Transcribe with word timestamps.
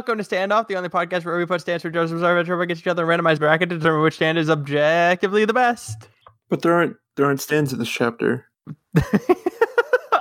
welcome 0.00 0.16
to 0.16 0.24
Standoff, 0.24 0.66
the 0.66 0.76
only 0.76 0.88
podcast 0.88 1.26
where 1.26 1.36
we 1.36 1.44
put 1.44 1.60
stands 1.60 1.82
for 1.82 1.90
Joseph 1.90 2.20
Zarvich 2.20 2.48
over 2.48 2.62
against 2.62 2.84
each 2.84 2.86
other 2.86 3.12
in 3.12 3.20
a 3.20 3.22
randomized 3.22 3.38
bracket 3.38 3.68
to 3.68 3.76
determine 3.76 4.00
which 4.00 4.14
stand 4.14 4.38
is 4.38 4.48
objectively 4.48 5.44
the 5.44 5.52
best. 5.52 6.08
But 6.48 6.62
there 6.62 6.72
aren't 6.72 6.96
there 7.16 7.26
aren't 7.26 7.42
stands 7.42 7.70
in 7.70 7.78
this 7.78 7.90
chapter. 7.90 8.46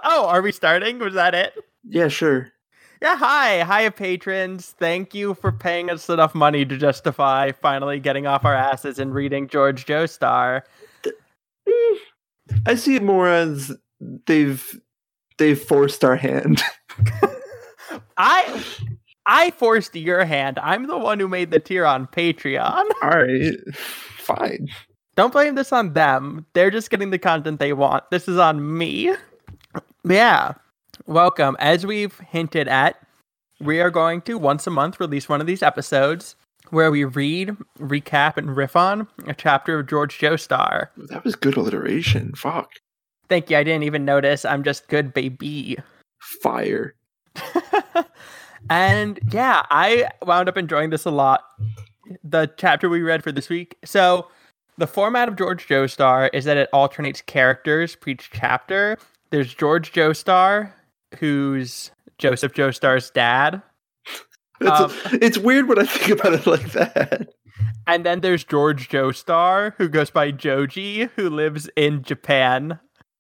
oh, 0.04 0.26
are 0.28 0.42
we 0.42 0.52
starting? 0.52 1.00
Was 1.00 1.14
that 1.14 1.34
it? 1.34 1.54
Yeah, 1.88 2.10
sure. 2.10 2.52
Yeah, 3.02 3.16
hi. 3.16 3.62
Hi, 3.62 3.90
patrons. 3.90 4.76
Thank 4.78 5.14
you 5.16 5.34
for 5.34 5.54
paying 5.54 5.90
us 5.90 6.10
enough 6.10 6.36
money 6.36 6.66
to 6.66 6.78
justify 6.78 7.54
finally 7.54 8.02
getting 8.02 8.28
off 8.28 8.44
our 8.44 8.54
asses 8.54 9.00
and 9.00 9.14
reading 9.14 9.48
George 9.48 9.86
Joestar. 9.86 10.64
I 12.66 12.76
see 12.76 12.96
it 12.98 13.04
more 13.04 13.30
as 13.30 13.72
they've 14.26 14.82
they've 15.38 15.62
forced 15.62 16.04
our 16.04 16.18
hand. 16.18 16.62
I 18.18 18.62
I 19.32 19.52
forced 19.52 19.96
your 19.96 20.26
hand. 20.26 20.58
I'm 20.58 20.88
the 20.88 20.98
one 20.98 21.20
who 21.20 21.28
made 21.28 21.52
the 21.52 21.60
tier 21.60 21.86
on 21.86 22.08
Patreon. 22.08 22.84
All 23.04 23.10
right, 23.10 23.58
fine. 23.76 24.68
Don't 25.16 25.32
blame 25.32 25.54
this 25.54 25.72
on 25.72 25.94
them. 25.94 26.48
They're 26.54 26.72
just 26.72 26.90
getting 26.90 27.12
the 27.12 27.20
content 27.20 27.60
they 27.60 27.74
want. 27.74 28.10
This 28.10 28.28
is 28.28 28.40
on 28.40 28.76
me. 28.76 29.14
Yeah. 30.04 30.54
Welcome. 31.06 31.58
As 31.60 31.86
we've 31.86 32.18
hinted 32.32 32.68
at, 32.68 32.96
we 33.60 33.80
are 33.80 33.92
going 33.92 34.22
to 34.22 34.40
once 34.40 34.66
a 34.66 34.72
month 34.72 35.00
release 35.00 35.30
one 35.30 35.42
of 35.42 35.48
these 35.48 35.62
episodes 35.62 36.36
where 36.72 36.90
we 36.90 37.04
read, 37.04 37.56
recap, 37.78 38.36
and 38.36 38.58
riff 38.58 38.76
on 38.76 39.08
a 39.28 39.36
chapter 39.36 39.78
of 39.78 39.88
George 39.88 40.18
Joestar. 40.18 40.88
That 40.98 41.24
was 41.24 41.36
good 41.36 41.56
alliteration. 41.56 42.34
Fuck. 42.34 42.72
Thank 43.28 43.52
you. 43.52 43.58
I 43.58 43.64
didn't 43.64 43.84
even 43.84 44.06
notice. 44.06 44.44
I'm 44.44 44.64
just 44.64 44.88
good, 44.88 45.14
baby. 45.14 45.78
Fire. 46.42 46.96
and 48.70 49.20
yeah, 49.32 49.64
I 49.70 50.10
wound 50.24 50.50
up 50.50 50.58
enjoying 50.58 50.90
this 50.90 51.06
a 51.06 51.12
lot. 51.12 51.44
The 52.24 52.52
chapter 52.58 52.90
we 52.90 53.02
read 53.02 53.24
for 53.24 53.32
this 53.32 53.50
week. 53.50 53.78
So, 53.86 54.28
the 54.78 54.88
format 54.88 55.28
of 55.28 55.36
George 55.36 55.68
Joestar 55.68 56.30
is 56.34 56.46
that 56.46 56.58
it 56.58 56.70
alternates 56.72 57.22
characters 57.22 57.96
for 57.96 58.10
each 58.10 58.32
chapter. 58.32 58.98
There's 59.30 59.54
George 59.54 59.92
Joestar, 59.92 60.72
who's 61.20 61.92
Joseph 62.18 62.54
Joestar's 62.54 63.12
dad. 63.12 63.62
It's, 64.62 64.80
um, 64.80 64.92
a, 65.06 65.24
it's 65.24 65.38
weird 65.38 65.68
when 65.68 65.80
I 65.80 65.86
think 65.86 66.20
about 66.20 66.34
it 66.34 66.48
like 66.48 66.72
that. 66.72 67.30
And 67.88 68.06
then 68.06 68.22
there's 68.22 68.44
George 68.44 68.90
Joestar, 68.90 69.74
who 69.78 69.90
goes 69.90 70.12
by 70.12 70.32
Joji, 70.32 71.10
who 71.16 71.30
lives 71.30 71.70
in 71.76 72.04
Japan 72.04 72.80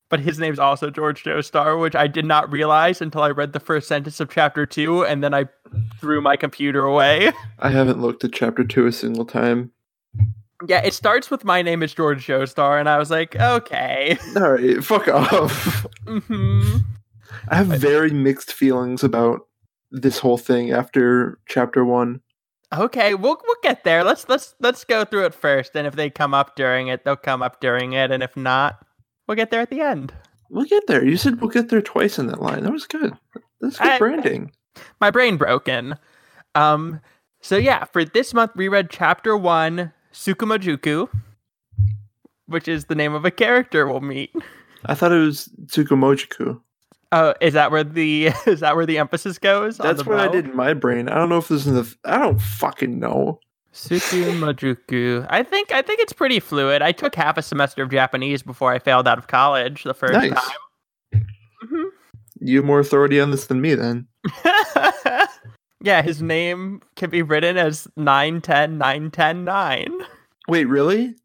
but 0.09 0.19
his 0.19 0.39
name's 0.39 0.59
also 0.59 0.89
George 0.89 1.23
Joestar, 1.23 1.79
which 1.79 1.95
I 1.95 2.07
did 2.07 2.25
not 2.25 2.51
realize 2.51 3.01
until 3.01 3.21
I 3.21 3.29
read 3.29 3.53
the 3.53 3.59
first 3.59 3.87
sentence 3.87 4.19
of 4.19 4.29
chapter 4.29 4.65
two, 4.65 5.05
and 5.05 5.23
then 5.23 5.33
I 5.33 5.45
threw 5.99 6.19
my 6.19 6.35
computer 6.35 6.83
away. 6.83 7.31
I 7.59 7.69
haven't 7.69 8.01
looked 8.01 8.23
at 8.23 8.33
chapter 8.33 8.63
two 8.63 8.87
a 8.87 8.91
single 8.91 9.25
time. 9.25 9.71
Yeah, 10.67 10.83
it 10.83 10.93
starts 10.93 11.31
with 11.31 11.45
my 11.45 11.61
name 11.61 11.83
is 11.83 11.93
George 11.93 12.25
Joestar, 12.25 12.79
and 12.79 12.89
I 12.89 12.97
was 12.97 13.09
like, 13.09 13.35
okay. 13.35 14.17
All 14.35 14.51
right, 14.51 14.83
fuck 14.83 15.07
off. 15.07 15.85
mm-hmm. 16.05 16.77
I 17.47 17.55
have 17.55 17.67
very 17.67 18.09
mixed 18.09 18.51
feelings 18.51 19.03
about 19.03 19.41
this 19.91 20.19
whole 20.19 20.37
thing 20.37 20.71
after 20.71 21.39
chapter 21.47 21.85
one. 21.85 22.21
Okay, 22.73 23.15
we'll 23.15 23.39
we'll 23.43 23.55
get 23.63 23.83
there. 23.83 24.03
Let's 24.03 24.27
let's 24.27 24.55
let's 24.59 24.83
go 24.83 25.05
through 25.05 25.25
it 25.25 25.33
first, 25.33 25.75
and 25.75 25.87
if 25.87 25.95
they 25.95 26.09
come 26.09 26.33
up 26.33 26.55
during 26.55 26.87
it, 26.87 27.05
they'll 27.05 27.15
come 27.15 27.41
up 27.41 27.61
during 27.61 27.93
it, 27.93 28.11
and 28.11 28.21
if 28.21 28.35
not, 28.35 28.85
We'll 29.29 29.35
get 29.35 29.51
there 29.51 29.61
at 29.61 29.69
the 29.69 29.81
end. 29.81 30.11
We'll 30.49 30.65
get 30.65 30.87
there. 30.87 31.05
You 31.05 31.15
said 31.15 31.39
we'll 31.39 31.51
get 31.51 31.69
there 31.69 31.83
twice 31.83 32.17
in 32.17 32.25
that 32.27 32.41
line. 32.41 32.63
That 32.63 32.71
was 32.71 32.87
good. 32.87 33.13
That's 33.61 33.77
good 33.77 33.87
I, 33.87 33.99
branding. 33.99 34.51
My 34.99 35.11
brain 35.11 35.37
broken. 35.37 35.93
Um. 36.55 36.99
So 37.39 37.55
yeah, 37.55 37.83
for 37.83 38.03
this 38.03 38.33
month 38.33 38.53
we 38.55 38.69
read 38.69 38.89
chapter 38.89 39.37
one, 39.37 39.93
Tsukumojuku, 40.13 41.07
which 42.47 42.67
is 42.67 42.85
the 42.85 42.95
name 42.95 43.13
of 43.13 43.23
a 43.23 43.29
character 43.29 43.87
we'll 43.87 44.01
meet. 44.01 44.33
I 44.87 44.95
thought 44.95 45.11
it 45.11 45.19
was 45.19 45.47
Tsukumojuku. 45.67 46.59
Oh, 47.11 47.35
is 47.39 47.53
that 47.53 47.69
where 47.69 47.83
the 47.83 48.31
is 48.47 48.61
that 48.61 48.75
where 48.75 48.87
the 48.87 48.97
emphasis 48.97 49.37
goes? 49.37 49.77
That's 49.77 50.03
what 50.07 50.17
bow? 50.17 50.23
I 50.23 50.27
did 50.29 50.45
in 50.45 50.55
my 50.55 50.73
brain. 50.73 51.07
I 51.07 51.13
don't 51.13 51.29
know 51.29 51.37
if 51.37 51.49
this 51.49 51.67
is 51.67 51.73
the. 51.73 51.95
I 52.03 52.17
don't 52.17 52.41
fucking 52.41 52.97
know. 52.97 53.39
Suku 53.79 54.37
Majuku. 54.39 55.25
I 55.29 55.41
think 55.41 55.71
I 55.71 55.81
think 55.81 56.01
it's 56.01 56.11
pretty 56.11 56.41
fluid. 56.41 56.81
I 56.81 56.91
took 56.91 57.15
half 57.15 57.37
a 57.37 57.41
semester 57.41 57.81
of 57.81 57.89
Japanese 57.89 58.43
before 58.43 58.73
I 58.73 58.79
failed 58.79 59.07
out 59.07 59.17
of 59.17 59.27
college 59.27 59.83
the 59.83 59.93
first 59.93 60.13
nice. 60.13 60.31
time. 60.31 61.23
Mm-hmm. 61.63 61.83
You 62.41 62.57
have 62.57 62.65
more 62.65 62.79
authority 62.79 63.21
on 63.21 63.31
this 63.31 63.47
than 63.47 63.61
me, 63.61 63.75
then. 63.75 64.07
yeah, 65.81 66.01
his 66.01 66.21
name 66.21 66.81
can 66.97 67.09
be 67.09 67.21
written 67.21 67.57
as 67.57 67.87
910 67.95 68.77
910 68.77 69.45
9. 69.45 69.93
Wait, 70.49 70.65
really? 70.65 71.15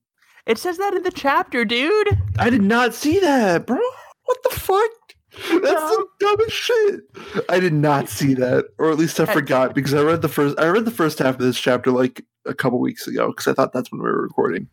It 0.47 0.59
says 0.59 0.79
that 0.79 0.95
in 0.95 1.03
the 1.03 1.11
chapter, 1.11 1.65
dude. 1.65 2.19
I 2.39 2.51
did 2.51 2.63
not 2.63 2.95
see 2.95 3.19
that, 3.19 3.67
bro. 3.67 3.81
What 4.25 4.39
the 4.45 4.61
fuck? 4.61 4.91
That's 5.37 5.61
the 5.61 6.07
dumbest 6.21 6.53
shit. 6.53 7.01
I 7.49 7.59
did 7.59 7.73
not 7.73 8.09
see 8.09 8.35
that, 8.35 8.67
or 8.79 8.91
at 8.91 8.99
least 8.99 9.19
I 9.19 9.27
forgot 9.27 9.75
because 9.75 9.95
I 9.95 10.03
read 10.03 10.23
the 10.23 10.29
first. 10.29 10.59
I 10.59 10.67
read 10.69 10.85
the 10.85 10.91
first 10.91 11.19
half 11.19 11.35
of 11.35 11.41
this 11.41 11.59
chapter 11.59 11.91
like 11.91 12.25
a 12.47 12.55
couple 12.55 12.79
weeks 12.81 13.07
ago 13.07 13.29
because 13.29 13.49
I 13.49 13.55
thought 13.55 13.73
that's 13.73 13.91
when 13.91 14.01
we 14.01 14.09
were 14.09 14.23
recording. 14.23 14.69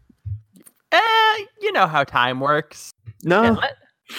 Eh, 0.92 1.46
you 1.62 1.72
know 1.72 1.88
how 1.88 2.04
time 2.04 2.40
works. 2.40 2.92
No. 3.24 3.58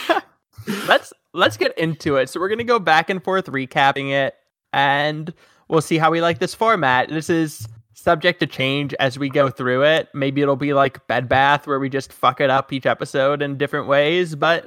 Let, 0.09 0.25
let's 0.89 1.13
let's 1.33 1.57
get 1.57 1.77
into 1.79 2.17
it. 2.17 2.29
So 2.29 2.41
we're 2.41 2.49
gonna 2.49 2.65
go 2.65 2.79
back 2.79 3.11
and 3.11 3.23
forth 3.23 3.47
recapping 3.47 4.11
it, 4.11 4.35
and 4.73 5.33
we'll 5.69 5.81
see 5.81 5.99
how 5.99 6.11
we 6.11 6.21
like 6.21 6.39
this 6.39 6.55
format. 6.55 7.09
This 7.09 7.31
is 7.31 7.69
subject 7.95 8.41
to 8.41 8.47
change 8.47 8.95
as 8.95 9.19
we 9.19 9.29
go 9.29 9.49
through 9.49 9.85
it. 9.85 10.09
Maybe 10.13 10.43
it'll 10.43 10.57
be 10.57 10.75
like 10.75 11.07
Bed 11.07 11.29
Bath 11.29 11.67
where 11.67 11.79
we 11.79 11.89
just 11.89 12.13
fuck 12.13 12.41
it 12.41 12.51
up 12.51 12.73
each 12.73 12.87
episode 12.87 13.43
in 13.43 13.59
different 13.59 13.87
ways, 13.87 14.35
but 14.35 14.67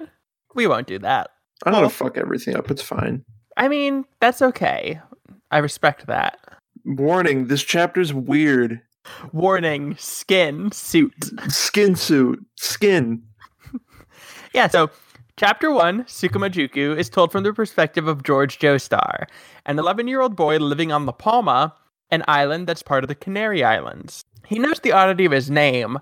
we 0.53 0.67
won't 0.67 0.87
do 0.87 0.99
that. 0.99 1.31
I 1.65 1.71
don't 1.71 1.81
well, 1.81 1.89
fuck 1.89 2.17
everything 2.17 2.55
up. 2.55 2.69
It's 2.69 2.81
fine. 2.81 3.25
I 3.57 3.67
mean, 3.67 4.05
that's 4.19 4.41
okay. 4.41 4.99
I 5.51 5.57
respect 5.57 6.07
that. 6.07 6.39
Warning: 6.85 7.47
This 7.47 7.63
chapter's 7.63 8.13
weird. 8.13 8.81
Warning: 9.31 9.95
Skin 9.97 10.71
suit. 10.71 11.13
Skin 11.49 11.95
suit. 11.95 12.45
Skin. 12.55 13.23
yeah. 14.53 14.67
So, 14.67 14.91
chapter 15.37 15.71
one, 15.71 16.03
Tsukumojuku, 16.03 16.97
is 16.97 17.09
told 17.09 17.31
from 17.31 17.43
the 17.43 17.53
perspective 17.53 18.07
of 18.07 18.23
George 18.23 18.59
Joestar, 18.59 19.27
an 19.65 19.77
11-year-old 19.77 20.35
boy 20.35 20.57
living 20.57 20.91
on 20.91 21.05
La 21.05 21.13
Palma, 21.13 21.73
an 22.11 22.23
island 22.27 22.67
that's 22.67 22.83
part 22.83 23.03
of 23.03 23.07
the 23.07 23.15
Canary 23.15 23.63
Islands. 23.63 24.23
He 24.45 24.59
knows 24.59 24.79
the 24.79 24.91
oddity 24.91 25.25
of 25.25 25.31
his 25.31 25.49
name. 25.49 25.99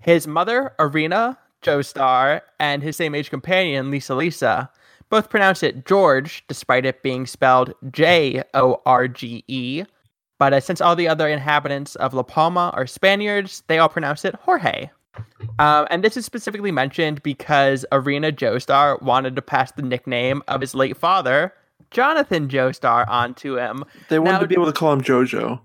His 0.00 0.26
mother, 0.26 0.74
Erina 0.78 1.38
Joestar, 1.62 2.42
and 2.60 2.82
his 2.82 2.96
same 2.96 3.14
age 3.14 3.30
companion, 3.30 3.90
Lisa 3.90 4.14
Lisa, 4.14 4.70
both 5.08 5.30
pronounce 5.30 5.62
it 5.62 5.86
George, 5.86 6.44
despite 6.48 6.84
it 6.84 7.02
being 7.02 7.26
spelled 7.26 7.72
J 7.90 8.42
O 8.54 8.80
R 8.86 9.08
G 9.08 9.44
E. 9.48 9.84
But 10.38 10.52
uh, 10.52 10.60
since 10.60 10.80
all 10.80 10.96
the 10.96 11.08
other 11.08 11.28
inhabitants 11.28 11.94
of 11.96 12.12
La 12.12 12.22
Palma 12.22 12.70
are 12.74 12.86
Spaniards, 12.86 13.62
they 13.68 13.78
all 13.78 13.88
pronounce 13.88 14.24
it 14.24 14.34
Jorge. 14.34 14.90
Um, 15.58 15.86
and 15.90 16.04
this 16.04 16.16
is 16.16 16.26
specifically 16.26 16.70
mentioned 16.70 17.22
because 17.22 17.86
Erina 17.90 18.32
Joestar 18.32 19.00
wanted 19.00 19.36
to 19.36 19.42
pass 19.42 19.72
the 19.72 19.82
nickname 19.82 20.42
of 20.48 20.60
his 20.60 20.74
late 20.74 20.96
father, 20.96 21.54
Jonathan 21.90 22.48
Joestar, 22.48 23.08
onto 23.08 23.56
him. 23.56 23.84
They 24.08 24.18
wanted 24.18 24.32
now, 24.32 24.38
to 24.40 24.48
be 24.48 24.54
able 24.54 24.66
to 24.66 24.72
call 24.72 24.92
him 24.92 25.00
Jojo. 25.00 25.60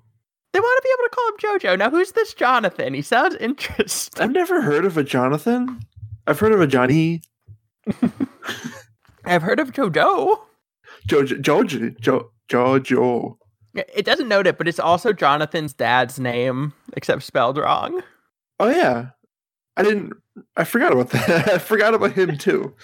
They 0.53 0.59
want 0.59 0.83
to 0.83 0.87
be 0.87 0.93
able 0.93 1.09
to 1.09 1.15
call 1.15 1.27
him 1.27 1.59
Jojo. 1.59 1.77
Now, 1.77 1.89
who's 1.89 2.11
this 2.13 2.33
Jonathan? 2.33 2.93
He 2.93 3.01
sounds 3.01 3.35
interesting. 3.35 4.23
I've 4.23 4.31
never 4.31 4.61
heard 4.61 4.85
of 4.85 4.97
a 4.97 5.03
Jonathan. 5.03 5.81
I've 6.27 6.39
heard 6.39 6.53
of 6.53 6.61
a 6.61 6.67
Johnny. 6.67 7.21
I've 9.25 9.41
heard 9.41 9.59
of 9.59 9.71
Jojo. 9.71 10.37
Jojo, 11.07 11.41
Jojo, 11.41 11.95
jo, 12.01 12.31
Jojo. 12.49 13.37
It 13.73 14.05
doesn't 14.05 14.27
note 14.27 14.47
it, 14.47 14.57
but 14.57 14.67
it's 14.67 14.79
also 14.79 15.13
Jonathan's 15.13 15.73
dad's 15.73 16.19
name, 16.19 16.73
except 16.93 17.23
spelled 17.23 17.57
wrong. 17.57 18.01
Oh 18.59 18.69
yeah, 18.69 19.09
I 19.77 19.83
didn't. 19.83 20.13
I 20.57 20.65
forgot 20.65 20.91
about 20.91 21.09
that. 21.11 21.49
I 21.53 21.57
forgot 21.57 21.93
about 21.93 22.11
him 22.11 22.37
too. 22.37 22.75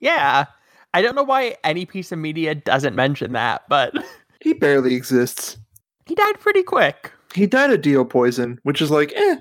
yeah, 0.00 0.46
I 0.94 1.02
don't 1.02 1.16
know 1.16 1.24
why 1.24 1.56
any 1.64 1.84
piece 1.84 2.12
of 2.12 2.18
media 2.18 2.54
doesn't 2.54 2.94
mention 2.94 3.32
that, 3.32 3.62
but 3.68 3.92
he 4.40 4.52
barely 4.52 4.94
exists. 4.94 5.58
He 6.06 6.14
died 6.14 6.38
pretty 6.38 6.62
quick. 6.62 7.12
He 7.34 7.46
died 7.48 7.72
of 7.72 7.82
Dio 7.82 8.04
poison, 8.04 8.60
which 8.62 8.80
is 8.80 8.90
like, 8.90 9.12
eh, 9.16 9.36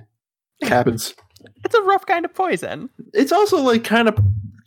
it 0.60 0.68
happens. 0.68 1.14
it's 1.64 1.76
a 1.76 1.82
rough 1.84 2.06
kind 2.08 2.26
of 2.26 2.34
poison. 2.34 2.90
It's 3.14 3.32
also 3.32 3.62
like 3.62 3.84
kind 3.84 4.08
of 4.10 4.18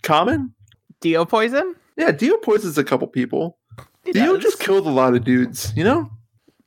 common. 0.03 0.55
Dio 1.01 1.25
poison? 1.25 1.75
Yeah, 1.99 2.13
Dio 2.13 2.37
poisons 2.39 2.79
a 2.79 2.85
couple 2.85 3.07
people. 3.09 3.59
He 4.05 4.13
Dio 4.13 4.35
does. 4.35 4.43
just 4.45 4.61
killed 4.61 4.87
a 4.87 4.91
lot 4.91 5.15
of 5.15 5.25
dudes, 5.25 5.73
you 5.77 5.85
know? 5.85 6.09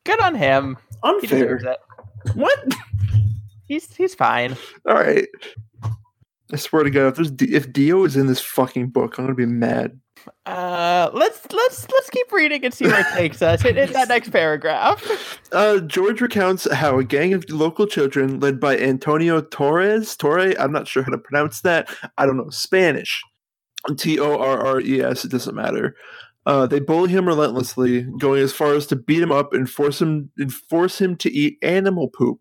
Good 0.04 0.19
on 0.19 0.36
him. 0.36 0.78
Unfair. 1.04 1.78
What? 2.36 2.60
He's 3.68 3.92
he's 3.95 4.13
fine. 4.13 4.56
All 4.88 4.94
right. 4.95 5.28
I 6.54 6.57
swear 6.57 6.83
to 6.83 6.89
God, 6.89 7.07
if 7.07 7.16
there's 7.16 7.31
D- 7.31 7.56
if 7.56 7.72
Dio 7.72 8.04
is 8.04 8.18
in 8.18 8.28
this 8.28 8.42
fucking 8.42 8.89
book, 8.89 9.18
I'm 9.18 9.24
gonna 9.25 9.36
be 9.36 9.45
mad. 9.45 9.98
Uh, 10.45 11.10
let's 11.13 11.39
let's 11.51 11.88
let's 11.89 12.10
keep 12.10 12.31
reading 12.31 12.63
and 12.66 12.74
see 12.74 12.86
where 12.86 13.00
it 13.00 13.07
takes 13.13 13.42
us. 13.44 13.62
Hit, 13.62 13.75
hit 13.78 13.94
that 13.94 14.10
next 14.10 14.30
paragraph. 14.30 15.39
Uh, 15.51 15.80
George 15.80 16.19
recounts 16.22 16.72
how 16.72 17.00
a 17.00 17.04
gang 17.04 17.33
of 17.33 17.50
local 17.50 17.88
children, 17.88 18.39
led 18.39 18.60
by 18.60 18.78
Antonio 18.78 19.42
Torres, 19.42 20.16
Torre, 20.18 20.54
I'm 20.60 20.72
not 20.74 20.88
sure 20.88 21.01
how 21.04 21.12
to 21.12 21.18
pronounce 21.18 21.62
that. 21.62 21.89
I 22.18 22.25
don't 22.25 22.38
know 22.38 22.50
Spanish. 22.50 23.24
T 23.98 24.19
O 24.19 24.38
R 24.38 24.66
R 24.66 24.80
E 24.81 25.01
S. 25.01 25.25
It 25.25 25.31
doesn't 25.31 25.56
matter. 25.56 25.95
Uh, 26.45 26.66
they 26.66 26.80
bully 26.80 27.10
him 27.10 27.28
relentlessly, 27.28 28.04
going 28.18 28.42
as 28.42 28.54
far 28.54 28.74
as 28.74 28.88
to 28.88 28.95
beat 28.95 29.22
him 29.22 29.31
up 29.31 29.54
and 29.54 29.69
force 29.69 30.01
him 30.01 30.31
and 30.38 30.51
force 30.51 31.00
him 31.00 31.16
to 31.18 31.31
eat 31.31 31.57
animal 31.62 32.10
poop. 32.10 32.39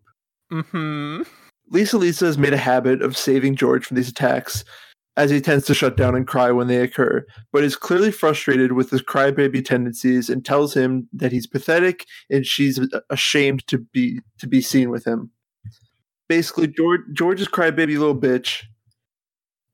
Hmm. 0.51 1.21
Lisa 1.69 1.97
Lisa 1.97 2.25
has 2.25 2.37
made 2.37 2.53
a 2.53 2.57
habit 2.57 3.01
of 3.01 3.15
saving 3.15 3.55
George 3.55 3.85
from 3.85 3.95
these 3.95 4.09
attacks, 4.09 4.65
as 5.17 5.29
he 5.29 5.39
tends 5.39 5.65
to 5.65 5.73
shut 5.73 5.95
down 5.95 6.15
and 6.15 6.27
cry 6.27 6.51
when 6.51 6.67
they 6.67 6.81
occur, 6.81 7.25
but 7.53 7.63
is 7.63 7.75
clearly 7.75 8.11
frustrated 8.11 8.73
with 8.73 8.89
his 8.89 9.01
crybaby 9.01 9.63
tendencies 9.63 10.29
and 10.29 10.43
tells 10.43 10.73
him 10.73 11.07
that 11.13 11.31
he's 11.31 11.47
pathetic 11.47 12.05
and 12.29 12.45
she's 12.45 12.79
ashamed 13.09 13.65
to 13.67 13.77
be 13.77 14.19
to 14.39 14.47
be 14.47 14.61
seen 14.61 14.89
with 14.89 15.05
him. 15.05 15.31
Basically, 16.27 16.67
George 16.67 17.01
George 17.13 17.39
is 17.39 17.47
crybaby 17.47 17.97
little 17.97 18.19
bitch, 18.19 18.63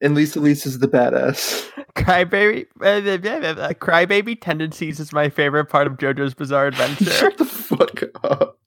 and 0.01 0.15
Lisa 0.15 0.39
Lisa's 0.39 0.79
the 0.79 0.87
badass. 0.87 1.67
Crybaby, 1.95 2.67
uh, 2.81 3.73
crybaby 3.73 4.37
tendencies 4.39 4.99
is 4.99 5.11
my 5.11 5.29
favorite 5.29 5.65
part 5.65 5.87
of 5.87 5.93
JoJo's 5.97 6.33
Bizarre 6.35 6.67
Adventure. 6.67 7.05
Shut 7.11 7.37
the 7.37 7.45
fuck 7.45 8.03
up. 8.23 8.59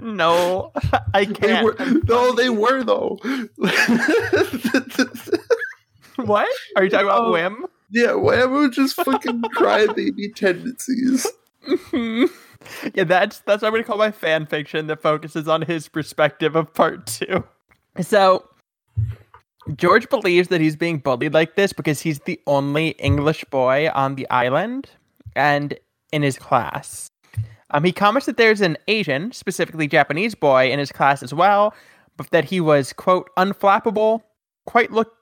no, 0.00 0.72
I 1.14 1.24
They 1.24 1.32
can't. 1.32 1.64
were, 1.64 1.76
no, 2.08 2.32
they 2.34 2.50
were 2.50 2.82
though. 2.82 3.18
What 6.16 6.48
are 6.76 6.84
you 6.84 6.90
talking 6.90 7.06
about? 7.06 7.26
Oh. 7.26 7.32
Whim? 7.32 7.66
yeah, 7.90 8.14
whatever, 8.14 8.68
just 8.68 8.96
fucking 8.96 9.42
crybaby 9.56 10.34
tendencies. 10.34 11.26
Yeah, 12.94 13.04
that's 13.04 13.40
that's 13.40 13.62
what 13.62 13.68
I'm 13.68 13.72
gonna 13.72 13.84
call 13.84 13.98
my 13.98 14.10
fan 14.10 14.46
fiction 14.46 14.86
that 14.88 15.00
focuses 15.02 15.48
on 15.48 15.62
his 15.62 15.88
perspective 15.88 16.54
of 16.54 16.72
part 16.74 17.06
two. 17.06 17.44
So 18.00 18.44
George 19.76 20.08
believes 20.08 20.48
that 20.48 20.60
he's 20.60 20.76
being 20.76 20.98
bullied 20.98 21.34
like 21.34 21.54
this 21.54 21.72
because 21.72 22.00
he's 22.00 22.20
the 22.20 22.40
only 22.46 22.90
English 22.98 23.44
boy 23.44 23.90
on 23.94 24.16
the 24.16 24.28
island 24.28 24.90
and 25.36 25.78
in 26.12 26.22
his 26.22 26.38
class. 26.38 27.08
Um, 27.70 27.84
he 27.84 27.92
comments 27.92 28.26
that 28.26 28.36
there's 28.36 28.60
an 28.60 28.76
Asian, 28.88 29.32
specifically 29.32 29.86
Japanese 29.86 30.34
boy 30.34 30.70
in 30.70 30.78
his 30.78 30.92
class 30.92 31.22
as 31.22 31.32
well, 31.32 31.74
but 32.16 32.30
that 32.30 32.44
he 32.44 32.60
was 32.60 32.92
quote 32.92 33.30
unflappable, 33.38 34.22
quite 34.66 34.90
look, 34.90 35.14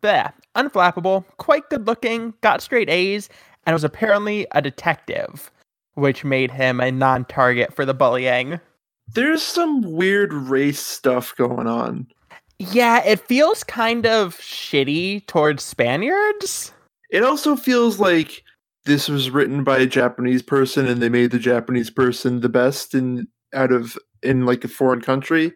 bleh, 0.00 0.32
unflappable, 0.54 1.24
quite 1.38 1.68
good 1.70 1.86
looking, 1.86 2.34
got 2.42 2.60
straight 2.60 2.90
A's, 2.90 3.28
and 3.64 3.72
was 3.72 3.84
apparently 3.84 4.46
a 4.52 4.60
detective, 4.60 5.50
which 5.94 6.24
made 6.24 6.50
him 6.50 6.80
a 6.80 6.92
non-target 6.92 7.72
for 7.72 7.86
the 7.86 7.94
bullying. 7.94 8.60
There's 9.08 9.42
some 9.42 9.80
weird 9.80 10.32
race 10.32 10.80
stuff 10.80 11.34
going 11.36 11.66
on. 11.66 12.08
Yeah, 12.58 13.04
it 13.04 13.20
feels 13.20 13.64
kind 13.64 14.06
of 14.06 14.36
shitty 14.38 15.26
towards 15.26 15.62
Spaniards. 15.62 16.72
It 17.10 17.22
also 17.22 17.56
feels 17.56 18.00
like 18.00 18.42
this 18.84 19.08
was 19.08 19.30
written 19.30 19.64
by 19.64 19.78
a 19.78 19.86
Japanese 19.86 20.42
person 20.42 20.86
and 20.86 21.02
they 21.02 21.08
made 21.08 21.30
the 21.32 21.38
Japanese 21.38 21.90
person 21.90 22.40
the 22.40 22.48
best 22.48 22.94
in 22.94 23.28
out 23.54 23.72
of 23.72 23.98
in 24.22 24.46
like 24.46 24.64
a 24.64 24.68
foreign 24.68 25.00
country. 25.00 25.52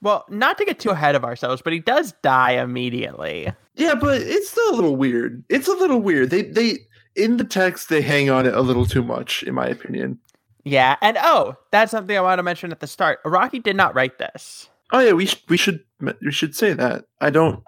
Well, 0.00 0.24
not 0.28 0.58
to 0.58 0.64
get 0.64 0.80
too 0.80 0.90
ahead 0.90 1.14
of 1.14 1.24
ourselves, 1.24 1.62
but 1.62 1.72
he 1.72 1.78
does 1.78 2.12
die 2.22 2.52
immediately. 2.52 3.52
Yeah, 3.76 3.94
but 3.94 4.20
it's 4.20 4.50
still 4.50 4.70
a 4.70 4.74
little 4.74 4.96
weird. 4.96 5.44
It's 5.48 5.68
a 5.68 5.74
little 5.74 6.00
weird. 6.00 6.30
They 6.30 6.42
they 6.42 6.78
in 7.14 7.36
the 7.36 7.44
text 7.44 7.88
they 7.88 8.02
hang 8.02 8.28
on 8.28 8.46
it 8.46 8.54
a 8.54 8.60
little 8.60 8.84
too 8.84 9.02
much, 9.02 9.42
in 9.44 9.54
my 9.54 9.66
opinion. 9.66 10.18
Yeah, 10.64 10.96
and 11.00 11.16
oh, 11.20 11.56
that's 11.70 11.90
something 11.90 12.16
I 12.16 12.20
want 12.20 12.38
to 12.38 12.42
mention 12.42 12.72
at 12.72 12.80
the 12.80 12.86
start. 12.86 13.22
Araki 13.24 13.62
did 13.62 13.76
not 13.76 13.94
write 13.94 14.18
this. 14.18 14.68
Oh 14.92 15.00
yeah, 15.00 15.12
we 15.12 15.26
sh- 15.26 15.42
we 15.48 15.56
should 15.56 15.80
we 16.20 16.30
should 16.32 16.54
say 16.54 16.72
that. 16.74 17.04
I 17.20 17.30
don't. 17.30 17.62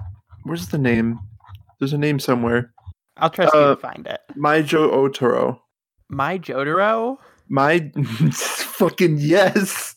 Where's 0.44 0.68
the 0.68 0.78
name? 0.78 1.18
There's 1.78 1.92
a 1.92 1.98
name 1.98 2.18
somewhere. 2.18 2.72
I'll 3.16 3.30
trust 3.30 3.54
you 3.54 3.60
Uh, 3.60 3.74
to 3.74 3.80
find 3.80 4.06
it. 4.06 4.20
Maijo 4.36 4.90
Otoro. 4.92 5.58
My 6.08 6.38
Jotaro? 6.38 7.16
My 7.48 7.90
fucking 8.32 9.18
yes. 9.18 9.94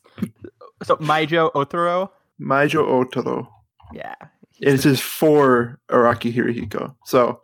So 0.83 0.95
Maijo 0.97 1.51
Otaro? 1.53 2.09
Maijo 2.39 2.85
Otoro. 2.85 3.47
Yeah. 3.94 4.15
It 4.59 4.85
is 4.85 5.00
for 5.01 5.80
Araki 5.89 6.33
Hirohiko. 6.33 6.95
So 7.06 7.39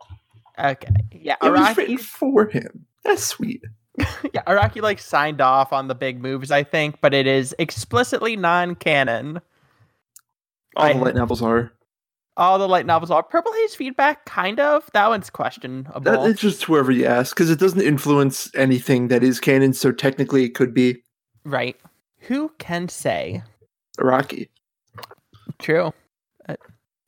Okay. 0.58 0.88
Yeah, 1.12 1.36
it 1.42 1.50
was 1.50 1.76
written 1.76 1.96
Araki 1.96 2.00
for 2.00 2.46
him. 2.48 2.86
That's 3.04 3.24
sweet. 3.24 3.62
yeah, 3.98 4.42
Araki 4.46 4.80
like 4.82 4.98
signed 4.98 5.40
off 5.40 5.72
on 5.72 5.88
the 5.88 5.94
big 5.94 6.20
moves, 6.22 6.50
I 6.50 6.62
think, 6.64 7.00
but 7.00 7.12
it 7.14 7.26
is 7.26 7.54
explicitly 7.58 8.36
non-canon. 8.36 9.40
All 10.76 10.84
I- 10.86 10.92
the 10.92 10.98
light 10.98 11.14
novels 11.14 11.42
are. 11.42 11.72
All 12.36 12.58
the 12.58 12.66
light 12.66 12.84
novels 12.84 13.12
are 13.12 13.22
Purple 13.22 13.52
Haze 13.52 13.76
feedback, 13.76 14.24
kind 14.24 14.58
of. 14.58 14.90
That 14.92 15.08
one's 15.08 15.30
questionable. 15.30 16.00
That, 16.00 16.28
it's 16.28 16.40
just 16.40 16.64
whoever 16.64 16.90
you 16.90 17.06
ask, 17.06 17.32
because 17.36 17.48
it 17.48 17.60
doesn't 17.60 17.80
influence 17.80 18.50
anything 18.56 19.06
that 19.06 19.22
is 19.22 19.38
canon. 19.38 19.72
So 19.72 19.92
technically, 19.92 20.42
it 20.44 20.54
could 20.56 20.74
be 20.74 21.04
right. 21.44 21.76
Who 22.22 22.50
can 22.58 22.88
say? 22.88 23.44
Rocky. 24.00 24.50
True. 25.60 25.92
Uh, 26.48 26.56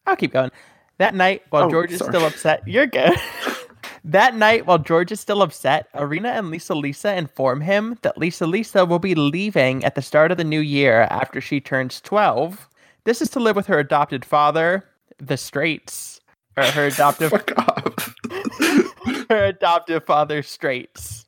I'll 0.07 0.15
keep 0.15 0.33
going. 0.33 0.53
That 0.99 1.15
night, 1.17 1.43
while 1.51 1.65
Oh, 1.65 1.71
George 1.71 1.91
is 1.91 1.99
sorry. 1.99 2.13
still 2.13 2.25
upset, 2.27 2.63
you're 2.69 2.87
good. 2.87 3.13
that 4.05 4.37
night, 4.37 4.65
while 4.67 4.79
George 4.79 5.11
is 5.11 5.19
still 5.19 5.43
upset, 5.43 5.89
Erina 5.93 6.29
and 6.39 6.51
Lisa 6.51 6.75
Lisa 6.75 7.17
inform 7.17 7.61
him 7.63 7.99
that 8.03 8.17
Lisa 8.17 8.47
Lisa 8.47 8.85
will 8.87 9.01
be 9.01 9.17
leaving 9.17 9.85
at 9.85 9.97
the 9.97 10.03
start 10.03 10.31
of 10.31 10.39
the 10.39 10.45
new 10.45 10.61
year 10.61 11.03
after 11.11 11.41
she 11.41 11.61
turns 11.61 12.01
12. 12.03 12.69
This 13.07 13.23
is 13.23 13.31
to 13.31 13.41
live 13.41 13.55
with 13.55 13.69
her 13.69 13.79
adopted 13.79 14.25
father, 14.25 14.85
the 15.19 15.37
Straits, 15.37 16.21
or 16.57 16.65
her 16.65 16.87
adoptive 16.93 17.31
her 19.31 19.45
adoptive 19.45 20.05
father 20.05 20.43
Straits. 20.43 21.25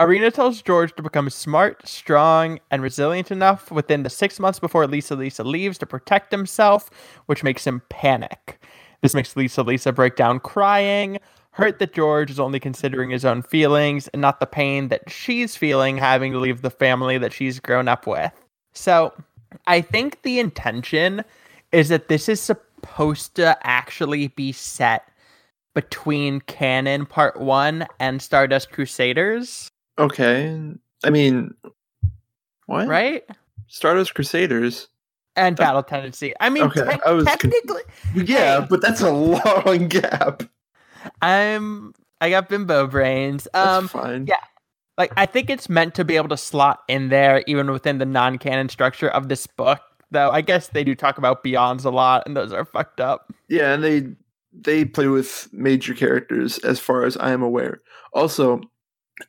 Erina 0.00 0.32
tells 0.32 0.62
George 0.62 0.96
to 0.96 1.02
become 1.02 1.28
smart, 1.28 1.86
strong, 1.86 2.58
and 2.70 2.80
resilient 2.80 3.30
enough 3.30 3.70
within 3.70 4.02
the 4.02 4.08
six 4.08 4.40
months 4.40 4.58
before 4.58 4.86
Lisa 4.86 5.14
Lisa 5.14 5.44
leaves 5.44 5.76
to 5.76 5.84
protect 5.84 6.32
himself, 6.32 6.88
which 7.26 7.44
makes 7.44 7.66
him 7.66 7.82
panic. 7.90 8.58
This 9.02 9.14
makes 9.14 9.36
Lisa 9.36 9.62
Lisa 9.62 9.92
break 9.92 10.16
down 10.16 10.40
crying, 10.40 11.18
hurt 11.50 11.80
that 11.80 11.92
George 11.92 12.30
is 12.30 12.40
only 12.40 12.60
considering 12.60 13.10
his 13.10 13.26
own 13.26 13.42
feelings 13.42 14.08
and 14.08 14.22
not 14.22 14.40
the 14.40 14.46
pain 14.46 14.88
that 14.88 15.10
she's 15.10 15.54
feeling 15.54 15.98
having 15.98 16.32
to 16.32 16.38
leave 16.38 16.62
the 16.62 16.70
family 16.70 17.18
that 17.18 17.34
she's 17.34 17.60
grown 17.60 17.88
up 17.88 18.06
with. 18.06 18.32
So, 18.72 19.12
I 19.66 19.80
think 19.80 20.22
the 20.22 20.38
intention 20.40 21.24
is 21.72 21.88
that 21.88 22.08
this 22.08 22.28
is 22.28 22.40
supposed 22.40 23.34
to 23.36 23.56
actually 23.66 24.28
be 24.28 24.52
set 24.52 25.04
between 25.74 26.40
Canon 26.42 27.06
Part 27.06 27.38
1 27.40 27.86
and 28.00 28.20
Stardust 28.20 28.70
Crusaders, 28.72 29.68
okay. 29.98 30.58
I 31.04 31.10
mean, 31.10 31.54
what? 32.66 32.88
right? 32.88 33.22
Stardust 33.68 34.14
Crusaders. 34.14 34.88
And 35.36 35.54
Battle 35.56 35.84
Tendency. 35.84 36.34
I 36.40 36.48
mean, 36.50 36.64
Okay, 36.64 36.82
te- 36.96 37.00
I 37.06 37.12
was 37.12 37.24
con- 37.24 37.36
technically, 37.38 37.82
Yeah, 38.14 38.62
Hey. 38.62 38.66
but 38.68 38.80
that's 38.80 39.02
a 39.02 39.10
long 39.12 39.86
gap. 39.88 40.42
I'm 41.22 41.92
I 42.20 42.30
got 42.30 42.48
bimbo 42.48 42.88
brains. 42.88 43.46
That's 43.52 43.68
Um, 43.78 43.86
fine. 43.88 44.26
yeah. 44.26 44.36
Like 44.98 45.12
I 45.16 45.24
think 45.24 45.48
it's 45.48 45.68
meant 45.68 45.94
to 45.94 46.04
be 46.04 46.16
able 46.16 46.28
to 46.28 46.36
slot 46.36 46.80
in 46.88 47.08
there 47.08 47.42
even 47.46 47.70
within 47.70 47.98
the 47.98 48.04
non-canon 48.04 48.68
structure 48.68 49.08
of 49.08 49.28
this 49.28 49.46
book. 49.46 49.80
Though 50.10 50.30
I 50.30 50.40
guess 50.40 50.68
they 50.68 50.84
do 50.84 50.94
talk 50.94 51.18
about 51.18 51.44
beyonds 51.44 51.84
a 51.84 51.90
lot, 51.90 52.24
and 52.26 52.36
those 52.36 52.52
are 52.52 52.64
fucked 52.64 53.00
up. 53.00 53.32
Yeah, 53.48 53.72
and 53.72 53.84
they 53.84 54.08
they 54.52 54.84
play 54.84 55.06
with 55.06 55.48
major 55.52 55.94
characters 55.94 56.58
as 56.58 56.80
far 56.80 57.04
as 57.04 57.16
I 57.16 57.32
am 57.32 57.42
aware. 57.42 57.80
Also, 58.12 58.60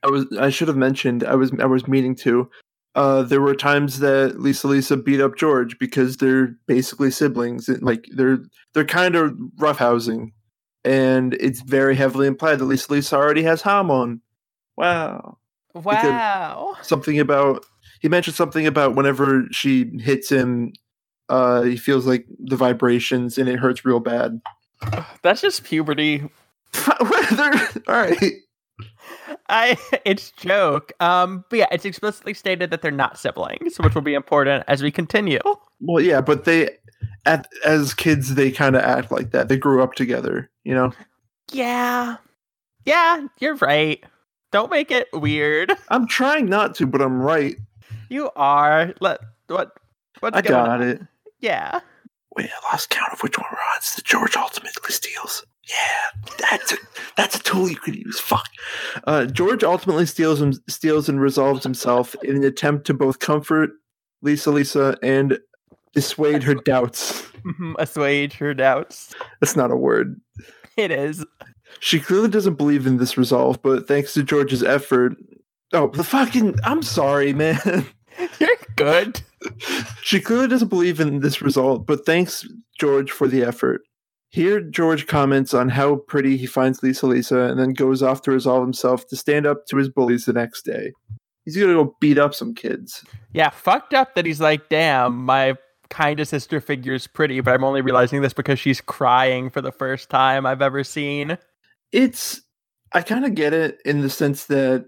I 0.03 0.07
was 0.07 0.25
I 0.39 0.49
should 0.49 0.67
have 0.67 0.77
mentioned 0.77 1.23
I 1.23 1.35
was 1.35 1.51
I 1.59 1.65
was 1.65 1.87
meaning 1.87 2.15
to. 2.15 2.49
Uh, 2.95 3.21
there 3.21 3.41
were 3.41 3.55
times 3.55 3.99
that 3.99 4.39
Lisa 4.39 4.67
Lisa 4.67 4.97
beat 4.97 5.21
up 5.21 5.37
George 5.37 5.77
because 5.79 6.17
they're 6.17 6.55
basically 6.65 7.11
siblings. 7.11 7.69
and, 7.69 7.83
Like 7.83 8.05
they're 8.15 8.39
they're 8.73 8.85
kind 8.85 9.15
of 9.15 9.31
roughhousing, 9.59 10.31
and 10.83 11.35
it's 11.35 11.61
very 11.61 11.95
heavily 11.95 12.25
implied 12.27 12.59
that 12.59 12.65
Lisa 12.65 12.91
Lisa 12.93 13.15
already 13.15 13.43
has 13.43 13.61
Hamon. 13.61 14.21
Wow, 14.77 15.37
Wow. 15.73 16.75
something 16.81 17.19
about 17.19 17.65
he 17.99 18.09
mentioned 18.09 18.35
something 18.35 18.65
about 18.65 18.95
whenever 18.95 19.43
she 19.51 19.91
hits 19.99 20.29
him, 20.29 20.73
uh, 21.27 21.61
he 21.63 21.77
feels 21.77 22.07
like 22.07 22.25
the 22.39 22.55
vibrations 22.55 23.37
and 23.37 23.49
it 23.49 23.59
hurts 23.59 23.85
real 23.85 23.99
bad. 23.99 24.41
That's 25.21 25.41
just 25.41 25.63
puberty. 25.63 26.29
All 26.99 27.05
right. 27.87 28.33
I 29.49 29.77
it's 30.05 30.31
joke. 30.31 30.93
Um, 30.99 31.43
but 31.49 31.59
yeah, 31.59 31.67
it's 31.71 31.85
explicitly 31.85 32.33
stated 32.33 32.71
that 32.71 32.81
they're 32.81 32.91
not 32.91 33.17
siblings, 33.17 33.77
which 33.79 33.95
will 33.95 34.01
be 34.01 34.13
important 34.13 34.63
as 34.67 34.81
we 34.81 34.91
continue. 34.91 35.41
Well, 35.81 36.03
yeah, 36.03 36.21
but 36.21 36.45
they, 36.45 36.77
at, 37.25 37.47
as 37.65 37.93
kids, 37.93 38.35
they 38.35 38.51
kind 38.51 38.75
of 38.75 38.83
act 38.83 39.11
like 39.11 39.31
that. 39.31 39.49
They 39.49 39.57
grew 39.57 39.81
up 39.83 39.95
together, 39.95 40.49
you 40.63 40.73
know. 40.73 40.93
Yeah. 41.51 42.17
Yeah, 42.85 43.27
you're 43.39 43.55
right. 43.55 44.03
Don't 44.51 44.71
make 44.71 44.91
it 44.91 45.07
weird. 45.13 45.73
I'm 45.89 46.07
trying 46.07 46.47
not 46.47 46.75
to, 46.75 46.87
but 46.87 47.01
I'm 47.01 47.21
right. 47.21 47.55
You 48.09 48.31
are. 48.35 48.93
Let 48.99 49.19
what? 49.47 49.71
What's 50.19 50.35
I 50.37 50.41
got 50.41 50.69
on? 50.69 50.81
it. 50.81 51.01
Yeah. 51.39 51.79
Wait, 52.35 52.49
I 52.49 52.71
lost 52.71 52.89
count 52.89 53.13
of 53.13 53.21
which 53.21 53.37
one. 53.37 53.47
It's 53.77 53.95
the 53.95 54.01
George 54.01 54.35
ultimately 54.35 54.91
steals. 54.91 55.45
Yeah, 55.67 56.21
that's 56.49 56.73
a 56.73 56.77
that's 57.15 57.35
a 57.35 57.43
tool 57.43 57.69
you 57.69 57.75
could 57.75 57.95
use. 57.95 58.19
Fuck. 58.19 58.47
Uh, 59.05 59.25
George 59.25 59.63
ultimately 59.63 60.05
steals 60.07 60.41
him, 60.41 60.53
steals 60.67 61.07
and 61.09 61.21
resolves 61.21 61.63
himself 61.63 62.15
in 62.23 62.37
an 62.37 62.43
attempt 62.43 62.87
to 62.87 62.93
both 62.93 63.19
comfort 63.19 63.69
Lisa 64.21 64.49
Lisa 64.51 64.97
and 65.03 65.37
dissuade 65.93 66.41
her 66.43 66.55
doubts. 66.65 67.23
Assuage 67.77 68.33
her 68.37 68.53
doubts. 68.53 69.13
That's 69.41 69.55
not 69.55 69.71
a 69.71 69.75
word. 69.75 70.19
It 70.75 70.91
is. 70.91 71.25
She 71.79 71.99
clearly 71.99 72.29
doesn't 72.29 72.55
believe 72.55 72.85
in 72.87 72.97
this 72.97 73.17
resolve, 73.17 73.61
but 73.61 73.87
thanks 73.87 74.13
to 74.13 74.23
George's 74.23 74.63
effort. 74.63 75.15
Oh, 75.73 75.87
the 75.89 76.03
fucking. 76.03 76.55
I'm 76.63 76.81
sorry, 76.81 77.33
man. 77.33 77.85
You're 78.39 78.49
good. 78.75 79.21
she 80.01 80.19
clearly 80.19 80.47
doesn't 80.47 80.67
believe 80.67 80.99
in 80.99 81.19
this 81.19 81.41
result, 81.41 81.85
but 81.85 82.05
thanks, 82.05 82.45
George, 82.79 83.11
for 83.11 83.27
the 83.27 83.43
effort. 83.43 83.81
Here, 84.31 84.61
George 84.61 85.07
comments 85.07 85.53
on 85.53 85.69
how 85.69 85.97
pretty 86.07 86.37
he 86.37 86.45
finds 86.45 86.83
Lisa 86.83 87.07
Lisa 87.07 87.39
and 87.43 87.59
then 87.59 87.73
goes 87.73 88.03
off 88.03 88.21
to 88.23 88.31
resolve 88.31 88.61
himself 88.61 89.07
to 89.07 89.15
stand 89.15 89.47
up 89.47 89.65
to 89.67 89.77
his 89.77 89.89
bullies 89.89 90.25
the 90.25 90.33
next 90.33 90.63
day. 90.63 90.91
He's 91.45 91.57
gonna 91.57 91.73
go 91.73 91.95
beat 91.99 92.19
up 92.19 92.35
some 92.35 92.53
kids. 92.53 93.03
Yeah, 93.33 93.49
fucked 93.49 93.93
up 93.93 94.13
that 94.13 94.25
he's 94.25 94.39
like, 94.39 94.69
damn, 94.69 95.25
my 95.25 95.55
kind 95.89 96.19
of 96.19 96.27
sister 96.27 96.61
figure 96.61 96.93
is 96.93 97.07
pretty, 97.07 97.39
but 97.41 97.55
I'm 97.55 97.63
only 97.63 97.81
realizing 97.81 98.21
this 98.21 98.33
because 98.33 98.59
she's 98.59 98.81
crying 98.81 99.49
for 99.49 99.61
the 99.61 99.71
first 99.71 100.11
time 100.11 100.45
I've 100.45 100.61
ever 100.61 100.83
seen. 100.83 101.39
It's. 101.91 102.41
I 102.91 103.01
kind 103.01 103.25
of 103.25 103.35
get 103.35 103.53
it 103.53 103.79
in 103.85 104.01
the 104.01 104.09
sense 104.09 104.45
that. 104.45 104.85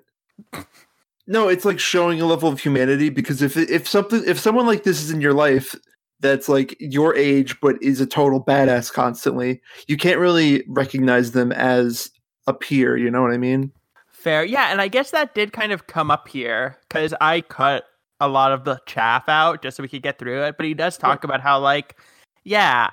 No, 1.28 1.48
it's 1.48 1.66
like 1.66 1.80
showing 1.80 2.20
a 2.20 2.26
level 2.26 2.50
of 2.50 2.60
humanity 2.60 3.10
because 3.10 3.42
if 3.42 3.56
if 3.56 3.88
something 3.88 4.24
if 4.26 4.40
someone 4.40 4.66
like 4.66 4.84
this 4.84 5.02
is 5.02 5.12
in 5.12 5.22
your 5.22 5.34
life 5.34 5.76
that's 6.20 6.50
like 6.50 6.76
your 6.80 7.16
age 7.16 7.60
but 7.62 7.82
is 7.82 8.02
a 8.02 8.06
total 8.06 8.44
badass 8.44 8.92
constantly, 8.92 9.62
you 9.88 9.98
can't 9.98 10.20
really 10.20 10.64
recognize 10.68 11.32
them 11.32 11.52
as 11.52 12.10
a 12.48 12.54
peer. 12.54 12.98
You 12.98 13.12
know 13.12 13.22
what 13.22 13.32
I 13.32 13.38
mean? 13.38 13.72
Fair. 14.12 14.44
Yeah, 14.44 14.72
and 14.72 14.82
I 14.82 14.88
guess 14.88 15.12
that 15.12 15.34
did 15.34 15.52
kind 15.54 15.72
of 15.72 15.88
come 15.88 16.12
up 16.12 16.28
here 16.28 16.78
because 16.88 17.14
I 17.22 17.42
cut 17.42 17.86
a 18.20 18.28
lot 18.28 18.52
of 18.52 18.66
the 18.66 18.80
chaff 18.86 19.28
out 19.28 19.64
just 19.64 19.78
so 19.78 19.84
we 19.84 19.90
could 19.90 20.04
get 20.04 20.20
through 20.20 20.44
it. 20.44 20.56
But 20.58 20.68
he 20.68 20.76
does 20.76 20.96
talk 20.96 21.24
about 21.24 21.42
how, 21.42 21.60
like, 21.60 21.98
yeah, 22.44 22.92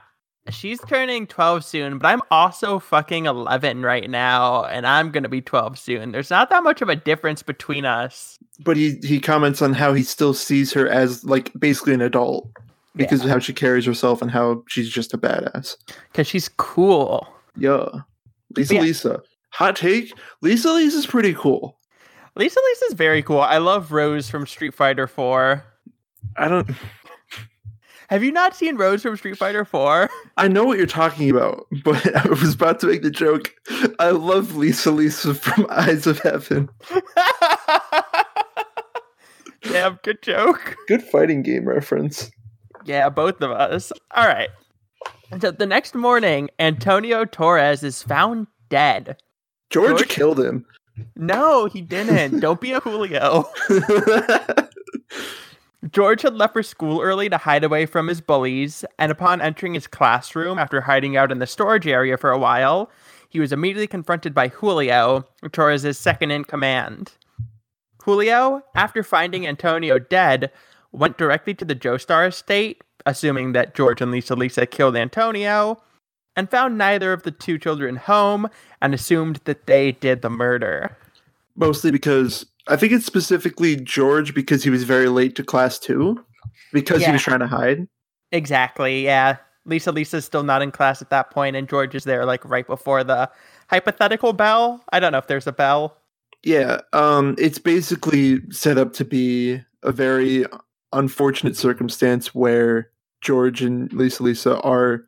she's 0.51 0.81
turning 0.89 1.27
12 1.27 1.65
soon, 1.65 1.99
but 1.99 2.09
I'm 2.09 2.23
also 2.31 2.79
fucking 2.79 3.27
11 3.27 3.83
right 3.83 4.09
now, 4.09 4.65
and 4.65 4.87
I'm 4.87 5.11
going 5.11 5.23
to 5.23 5.29
be 5.29 5.41
12 5.41 5.79
soon. 5.79 6.13
There's 6.13 6.31
not 6.31 6.51
that 6.51 6.63
much 6.63 6.83
of 6.83 6.89
a 6.89 6.97
difference 6.97 7.43
between 7.43 7.85
us. 7.85 8.39
But 8.61 8.77
he 8.77 8.99
he 9.03 9.21
comments 9.21 9.63
on 9.63 9.73
how 9.73 9.93
he 9.95 10.03
still 10.03 10.35
sees 10.35 10.73
her 10.73 10.89
as 10.89 11.25
like 11.25 11.53
basically 11.59 11.95
an 11.95 12.01
adult 12.01 12.51
because 12.97 13.23
of 13.23 13.31
how 13.31 13.39
she 13.39 13.53
carries 13.53 13.85
herself 13.87 14.21
and 14.21 14.31
how 14.31 14.65
she's 14.69 14.89
just 14.89 15.15
a 15.15 15.19
badass. 15.19 15.77
Because 16.11 16.27
she's 16.27 16.49
cool. 16.57 17.27
Yeah, 17.57 17.87
Lisa 18.57 18.75
Yeah. 18.75 18.81
Lisa. 18.81 19.23
Hot 19.51 19.77
take: 19.77 20.13
Lisa 20.43 20.73
Lisa's 20.73 21.07
pretty 21.07 21.35
cool. 21.35 21.79
Lisa 22.35 22.61
Lisa's 22.65 22.95
very 22.95 23.23
cool. 23.23 23.41
I 23.41 23.59
love 23.59 23.93
Rose 23.93 24.29
from 24.29 24.47
Street 24.47 24.75
Fighter 24.75 25.07
4. 25.07 25.65
I 26.37 26.49
don't. 26.49 26.69
Have 28.09 28.25
you 28.25 28.33
not 28.33 28.57
seen 28.57 28.77
Rose 28.77 29.03
from 29.03 29.17
Street 29.17 29.37
Fighter 29.37 29.65
4? 29.67 30.09
I 30.39 30.49
know 30.49 30.65
what 30.65 30.79
you're 30.79 30.87
talking 30.87 31.29
about, 31.29 31.67
but 31.85 32.17
I 32.17 32.27
was 32.29 32.55
about 32.55 32.81
to 32.81 32.87
make 32.87 33.03
the 33.03 33.11
joke. 33.11 33.55
I 33.99 34.11
love 34.11 34.57
Lisa 34.57 34.91
Lisa 34.91 35.35
from 35.35 35.67
Eyes 35.69 36.07
of 36.07 36.19
Heaven. 36.21 36.71
Damn, 39.63 39.99
good 40.03 40.23
joke. 40.23 40.77
Good 40.87 41.03
fighting 41.03 41.43
game 41.43 41.69
reference. 41.69 42.31
Yeah, 42.85 43.11
both 43.11 43.43
of 43.43 43.51
us. 43.51 43.93
All 44.13 44.27
right. 44.27 44.49
So 45.41 45.51
the 45.51 45.67
next 45.67 45.95
morning, 45.95 46.49
Antonio 46.59 47.27
Torres 47.27 47.83
is 47.83 48.03
found 48.03 48.47
dead. 48.71 49.19
George, 49.69 49.99
George? 49.99 50.09
killed 50.09 50.41
him. 50.41 50.65
No, 51.15 51.67
he 51.67 51.83
didn't. 51.83 52.41
Don't 52.41 52.61
be 52.61 52.73
a 52.73 52.81
Julio. 52.85 53.51
George 55.93 56.23
had 56.23 56.35
left 56.35 56.55
for 56.55 56.63
school 56.63 57.01
early 57.01 57.29
to 57.29 57.39
hide 57.39 57.63
away 57.63 57.87
from 57.87 58.09
his 58.09 58.21
bullies, 58.21 58.85
and 58.99 59.13
upon 59.13 59.41
entering 59.41 59.75
his 59.75 59.87
classroom 59.87 60.59
after 60.59 60.83
hiding 60.83 61.17
out 61.17 61.31
in 61.31 61.39
the 61.39 61.47
storage 61.47 61.87
area 61.87 62.17
for 62.17 62.31
a 62.31 62.39
while, 62.39 62.91
he 63.29 63.39
was 63.39 63.53
immediately 63.53 63.87
confronted 63.87 64.35
by 64.35 64.49
Julio, 64.49 65.25
Torres' 65.53 65.97
second 65.97 66.33
in 66.33 66.45
command. 66.45 67.13
Julio, 68.03 68.63
after 68.75 69.03
finding 69.05 69.47
Antonio 69.47 69.99
dead, 69.99 70.51
went 70.91 71.17
directly 71.17 71.55
to 71.55 71.65
the 71.65 71.77
Joestar 71.77 72.27
estate, 72.27 72.83
assuming 73.07 73.53
that 73.53 73.75
George 73.75 74.01
and 74.01 74.11
Lisa 74.11 74.35
Lisa 74.35 74.67
killed 74.67 74.97
Antonio, 74.97 75.81
and 76.35 76.51
found 76.51 76.77
neither 76.77 77.13
of 77.13 77.23
the 77.23 77.31
two 77.31 77.59
children 77.59 77.97
home 77.97 78.49
and 78.81 78.95
assumed 78.95 79.41
that 79.45 79.67
they 79.67 79.93
did 79.93 80.23
the 80.23 80.31
murder. 80.31 80.97
Mostly 81.55 81.91
because 81.91 82.47
I 82.69 82.77
think 82.77 82.93
it's 82.93 83.07
specifically 83.07 83.77
George 83.77 84.35
because 84.35 84.63
he 84.63 84.71
was 84.71 84.85
very 84.85 85.09
late 85.09 85.35
to 85.37 85.45
class 85.45 85.79
two 85.79 86.25
because 86.73 87.05
he 87.05 87.11
was 87.11 87.23
trying 87.23 87.41
to 87.41 87.47
hide. 87.47 87.89
Exactly, 88.33 89.05
yeah. 89.05 89.37
Lisa 89.65 89.93
Lisa's 89.93 90.25
still 90.25 90.43
not 90.43 90.63
in 90.63 90.71
class 90.71 91.03
at 91.03 91.11
that 91.11 91.31
point, 91.31 91.57
and 91.57 91.69
George 91.69 91.95
is 91.95 92.05
there 92.05 92.25
like 92.25 92.45
right 92.45 92.67
before 92.67 93.05
the 93.05 93.31
hypothetical 93.69 94.33
bell. 94.33 94.83
I 94.93 95.01
don't 95.01 95.13
know 95.13 95.19
if 95.19 95.27
there's 95.27 95.47
a 95.47 95.53
bell. 95.53 95.97
Yeah, 96.43 96.81
um, 96.93 97.35
it's 97.39 97.59
basically 97.59 98.41
set 98.51 98.79
up 98.79 98.93
to 98.95 99.05
be 99.05 99.61
a 99.83 99.93
very 99.93 100.47
unfortunate 100.93 101.57
circumstance 101.57 102.35
where 102.35 102.91
George 103.21 103.63
and 103.63 103.93
Lisa 103.93 104.23
Lisa 104.23 104.61
are 104.61 105.05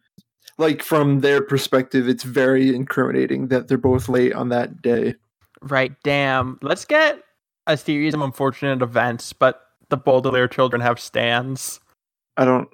like 0.59 0.83
from 0.83 1.21
their 1.21 1.43
perspective, 1.43 2.09
it's 2.09 2.23
very 2.23 2.75
incriminating 2.75 3.49
that 3.49 3.69
they're 3.69 3.79
both 3.79 4.09
late 4.09 4.35
on 4.35 4.51
that 4.51 4.83
day. 4.83 5.15
Right, 5.63 5.93
damn. 6.05 6.59
Let's 6.63 6.85
get 6.85 7.23
a 7.73 7.77
series 7.77 8.15
of 8.15 8.21
unfortunate 8.21 8.83
events, 8.83 9.33
but 9.33 9.63
the 9.89 9.97
Baudelaire 9.97 10.49
children 10.49 10.81
have 10.81 10.99
stands. 11.01 11.81
I 12.37 12.45
don't. 12.45 12.69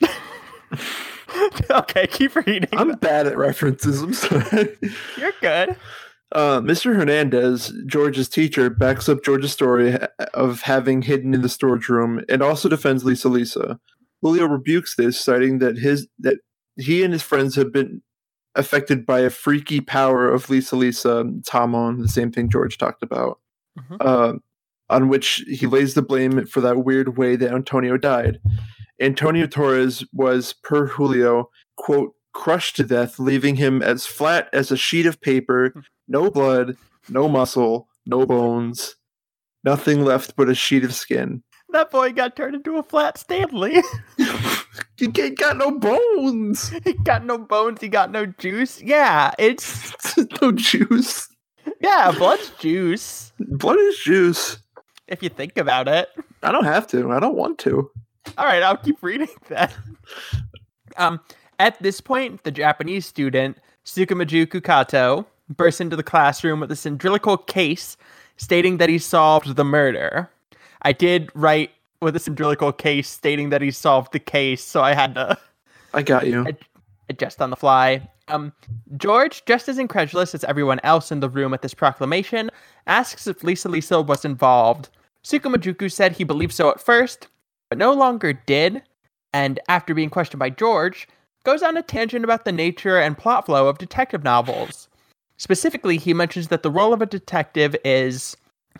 okay, 1.70 2.06
keep 2.06 2.34
reading. 2.36 2.68
I'm 2.72 2.92
bad 2.92 3.26
at 3.26 3.36
references. 3.36 4.02
I'm 4.02 4.14
sorry. 4.14 4.76
You're 5.16 5.32
good. 5.40 5.76
Uh, 6.32 6.60
Mr. 6.60 6.94
Hernandez, 6.94 7.72
George's 7.86 8.28
teacher, 8.28 8.70
backs 8.70 9.08
up 9.08 9.24
George's 9.24 9.52
story 9.52 9.98
of 10.34 10.62
having 10.62 11.02
hidden 11.02 11.34
in 11.34 11.42
the 11.42 11.48
storage 11.48 11.88
room 11.88 12.24
and 12.28 12.40
also 12.40 12.68
defends 12.68 13.04
Lisa 13.04 13.28
Lisa. 13.28 13.80
Julio 14.22 14.46
rebukes 14.46 14.94
this, 14.96 15.18
citing 15.18 15.58
that 15.58 15.78
his 15.78 16.06
that 16.20 16.38
he 16.76 17.02
and 17.02 17.12
his 17.12 17.22
friends 17.22 17.56
have 17.56 17.72
been 17.72 18.02
affected 18.54 19.06
by 19.06 19.20
a 19.20 19.30
freaky 19.30 19.80
power 19.80 20.28
of 20.28 20.50
Lisa 20.50 20.76
Lisa 20.76 21.24
Hamon, 21.50 22.00
the 22.00 22.08
same 22.08 22.30
thing 22.30 22.50
George 22.50 22.78
talked 22.78 23.02
about, 23.02 23.38
Mhm. 23.78 23.96
uh, 24.00 24.32
on 24.88 25.08
which 25.08 25.44
he 25.46 25.66
lays 25.66 25.94
the 25.94 26.02
blame 26.02 26.44
for 26.46 26.60
that 26.60 26.78
weird 26.84 27.16
way 27.16 27.36
that 27.36 27.52
Antonio 27.52 27.96
died. 27.96 28.38
Antonio 29.00 29.46
Torres 29.46 30.04
was, 30.12 30.52
per 30.64 30.86
Julio, 30.86 31.48
quote, 31.76 32.12
crushed 32.32 32.76
to 32.76 32.82
death, 32.84 33.18
leaving 33.18 33.56
him 33.56 33.82
as 33.82 34.04
flat 34.06 34.48
as 34.52 34.70
a 34.70 34.76
sheet 34.76 35.06
of 35.06 35.20
paper, 35.20 35.72
no 36.08 36.30
blood, 36.30 36.76
no 37.08 37.28
muscle, 37.28 37.88
no 38.06 38.26
bones, 38.26 38.96
nothing 39.64 40.04
left 40.04 40.34
but 40.36 40.48
a 40.48 40.54
sheet 40.54 40.84
of 40.84 40.94
skin. 40.94 41.42
That 41.72 41.90
boy 41.92 42.12
got 42.12 42.34
turned 42.34 42.56
into 42.56 42.76
a 42.78 42.82
flat 42.82 43.16
Stanley. 43.16 43.80
he 44.96 45.06
ain't 45.18 45.38
got 45.38 45.56
no 45.56 45.70
bones, 45.78 46.68
he 46.84 46.94
got 46.94 47.24
no 47.24 47.38
bones, 47.38 47.80
he 47.80 47.88
got 47.88 48.10
no 48.10 48.26
juice. 48.26 48.82
Yeah, 48.82 49.30
it's 49.38 49.92
no 50.42 50.52
juice. 50.52 51.28
yeah, 51.80 52.10
blood's 52.10 52.50
juice. 52.58 53.29
Blood 53.50 53.78
is 53.80 53.98
juice. 53.98 54.58
If 55.08 55.22
you 55.22 55.28
think 55.28 55.58
about 55.58 55.88
it. 55.88 56.08
I 56.42 56.52
don't 56.52 56.64
have 56.64 56.86
to. 56.88 57.10
I 57.10 57.18
don't 57.18 57.34
want 57.34 57.58
to. 57.60 57.90
All 58.38 58.46
right, 58.46 58.62
I'll 58.62 58.76
keep 58.76 59.02
reading 59.02 59.28
that. 59.48 59.76
Um, 60.96 61.20
at 61.58 61.80
this 61.82 62.00
point, 62.00 62.44
the 62.44 62.52
Japanese 62.52 63.06
student 63.06 63.58
Sukumajuku 63.84 64.62
Kato 64.62 65.26
bursts 65.48 65.80
into 65.80 65.96
the 65.96 66.02
classroom 66.04 66.60
with 66.60 66.70
a 66.70 66.76
cylindrical 66.76 67.36
case 67.36 67.96
stating 68.36 68.76
that 68.76 68.88
he 68.88 68.98
solved 68.98 69.56
the 69.56 69.64
murder. 69.64 70.30
I 70.82 70.92
did 70.92 71.30
write 71.34 71.72
with 72.00 72.14
a 72.14 72.20
cylindrical 72.20 72.72
case 72.72 73.08
stating 73.08 73.50
that 73.50 73.62
he 73.62 73.72
solved 73.72 74.12
the 74.12 74.20
case, 74.20 74.64
so 74.64 74.80
I 74.80 74.94
had 74.94 75.14
to 75.16 75.36
I 75.92 76.02
got 76.02 76.26
you. 76.26 76.46
Adjust 77.10 77.42
on 77.42 77.50
the 77.50 77.56
fly. 77.56 78.08
Um, 78.28 78.52
George, 78.96 79.44
just 79.44 79.68
as 79.68 79.78
incredulous 79.78 80.34
as 80.34 80.44
everyone 80.44 80.80
else 80.82 81.12
in 81.12 81.20
the 81.20 81.28
room 81.28 81.52
at 81.52 81.62
this 81.62 81.74
proclamation, 81.74 82.50
asks 82.86 83.26
if 83.26 83.44
Lisa 83.44 83.68
Lisa 83.68 84.00
was 84.00 84.24
involved. 84.24 84.88
Sukumajuku 85.24 85.92
said 85.92 86.12
he 86.12 86.24
believed 86.24 86.54
so 86.54 86.70
at 86.70 86.80
first, 86.80 87.28
but 87.68 87.78
no 87.78 87.92
longer 87.92 88.32
did, 88.32 88.82
and 89.34 89.60
after 89.68 89.92
being 89.92 90.10
questioned 90.10 90.38
by 90.38 90.50
George, 90.50 91.06
goes 91.44 91.62
on 91.62 91.76
a 91.76 91.82
tangent 91.82 92.24
about 92.24 92.44
the 92.44 92.52
nature 92.52 92.98
and 92.98 93.18
plot 93.18 93.46
flow 93.46 93.68
of 93.68 93.78
detective 93.78 94.24
novels. 94.24 94.88
Specifically, 95.36 95.96
he 95.96 96.14
mentions 96.14 96.48
that 96.48 96.62
the 96.62 96.70
role 96.70 96.92
of 96.92 97.02
a 97.02 97.06
detective 97.06 97.74
is 97.84 98.36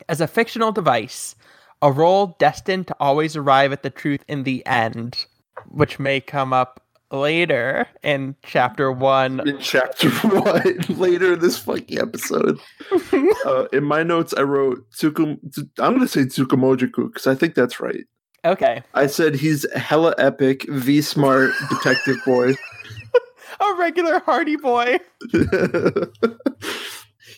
as 0.09 0.21
a 0.21 0.29
fictional 0.29 0.73
device, 0.73 1.35
a 1.83 1.91
role 1.91 2.37
destined 2.39 2.87
to 2.87 2.97
always 3.01 3.37
arrive 3.37 3.73
at 3.73 3.83
the 3.83 3.91
truth 3.91 4.25
in 4.29 4.45
the 4.45 4.65
end, 4.67 5.27
which 5.69 5.99
may 5.99 6.21
come 6.21 6.53
up 6.53 6.81
later 7.11 7.87
in 8.03 8.37
chapter 8.43 8.93
one. 8.93 9.47
In 9.49 9.59
chapter 9.59 10.11
one, 10.29 10.79
later 10.89 11.35
in 11.35 11.41
this 11.41 11.59
fucking 11.59 11.99
episode. 11.99 12.59
uh, 13.47 13.67
in 13.73 13.85
my 13.85 14.03
notes, 14.03 14.35
I 14.37 14.43
wrote 14.43 14.85
Tsukum. 14.93 15.39
I'm 15.79 15.95
going 15.95 16.01
to 16.01 16.09
say 16.09 16.23
Tsukumojiku 16.23 17.09
because 17.09 17.27
I 17.27 17.35
think 17.35 17.55
that's 17.55 17.81
right. 17.81 18.05
Okay. 18.45 18.83
I 18.95 19.07
said 19.07 19.35
he's 19.35 19.71
hella 19.75 20.15
epic, 20.19 20.65
V 20.69 21.03
smart 21.03 21.51
detective 21.69 22.17
boy. 22.25 22.55
a 23.61 23.75
regular 23.79 24.21
Hardy 24.21 24.57
boy. 24.57 24.99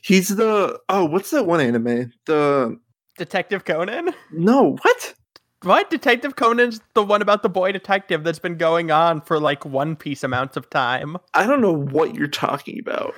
he's 0.03 0.29
the 0.29 0.79
oh, 0.89 1.05
what's 1.07 1.31
that 1.31 1.47
one 1.47 1.61
anime? 1.61 2.13
The 2.27 2.79
Detective 3.19 3.65
Conan? 3.65 4.15
No, 4.33 4.77
what? 4.83 5.15
What? 5.63 5.91
Detective 5.91 6.37
Conan's 6.37 6.81
the 6.95 7.05
one 7.05 7.23
about 7.23 7.43
the 7.43 7.49
boy 7.49 7.73
detective 7.73 8.25
that's 8.25 8.39
been 8.39 8.57
going 8.57 8.91
on 8.91 9.21
for 9.21 9.39
like 9.39 9.65
One 9.65 9.95
Piece 9.95 10.25
amounts 10.25 10.57
of 10.57 10.69
time. 10.71 11.17
I 11.35 11.47
don't 11.47 11.61
know 11.61 11.75
what 11.77 12.15
you're 12.15 12.27
talking 12.27 12.81
about. 12.81 13.15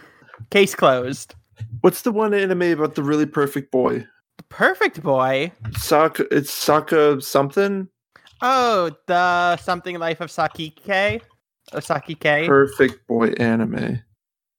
Case 0.50 0.74
closed. 0.74 1.34
What's 1.80 2.02
the 2.02 2.12
one 2.12 2.34
anime 2.34 2.62
about 2.62 2.96
the 2.96 3.02
really 3.02 3.26
perfect 3.26 3.70
boy? 3.70 4.06
The 4.36 4.42
perfect 4.44 5.02
boy? 5.02 5.52
Saka 5.76 6.26
it's 6.30 6.52
Saka 6.52 7.20
something? 7.20 7.88
Oh, 8.42 8.90
the 9.06 9.56
something 9.56 9.98
life 9.98 10.20
of 10.20 10.28
Sakike? 10.30 11.22
Osaki 11.72 12.18
K. 12.18 12.46
Perfect 12.46 13.06
boy 13.06 13.28
anime. 13.38 14.02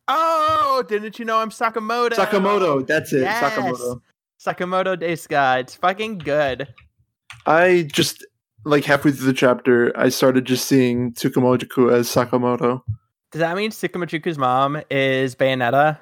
Oh, 0.07 0.83
didn't 0.87 1.19
you 1.19 1.25
know 1.25 1.37
I'm 1.37 1.49
Sakamoto? 1.49 2.13
Sakamoto, 2.13 2.85
that's 2.85 3.13
it. 3.13 3.21
Yes. 3.21 3.43
Sakamoto. 3.43 4.01
Sakamoto 4.39 4.95
Desuga. 4.97 5.55
Uh, 5.55 5.59
it's 5.59 5.75
fucking 5.75 6.19
good. 6.19 6.67
I 7.46 7.88
just 7.91 8.25
like 8.65 8.84
halfway 8.84 9.12
through 9.12 9.27
the 9.27 9.34
chapter, 9.34 9.91
I 9.98 10.10
started 10.10 10.46
just 10.46 10.67
seeing 10.67 11.13
Tsukumojiku 11.13 11.91
as 11.91 12.08
Sakamoto. 12.08 12.82
Does 13.32 13.39
that 13.39 13.55
mean 13.55 13.72
Tsukumojuku's 13.72 14.38
mom 14.38 14.82
is 14.89 15.36
Bayonetta? 15.36 16.00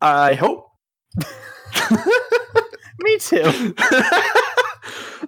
I 0.00 0.34
hope. 0.34 0.68
Me 3.00 3.18
too. 3.18 3.42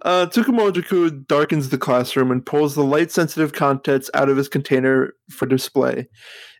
uh, 0.02 0.26
Tsukumojiku 0.26 1.26
darkens 1.26 1.68
the 1.68 1.78
classroom 1.78 2.30
and 2.30 2.45
pulls 2.45 2.75
the 2.75 2.85
light 2.85 3.11
sensitive 3.11 3.52
contents 3.52 4.11
out 4.14 4.28
of 4.28 4.37
his 4.37 4.49
container 4.49 5.14
for 5.30 5.47
display. 5.47 6.09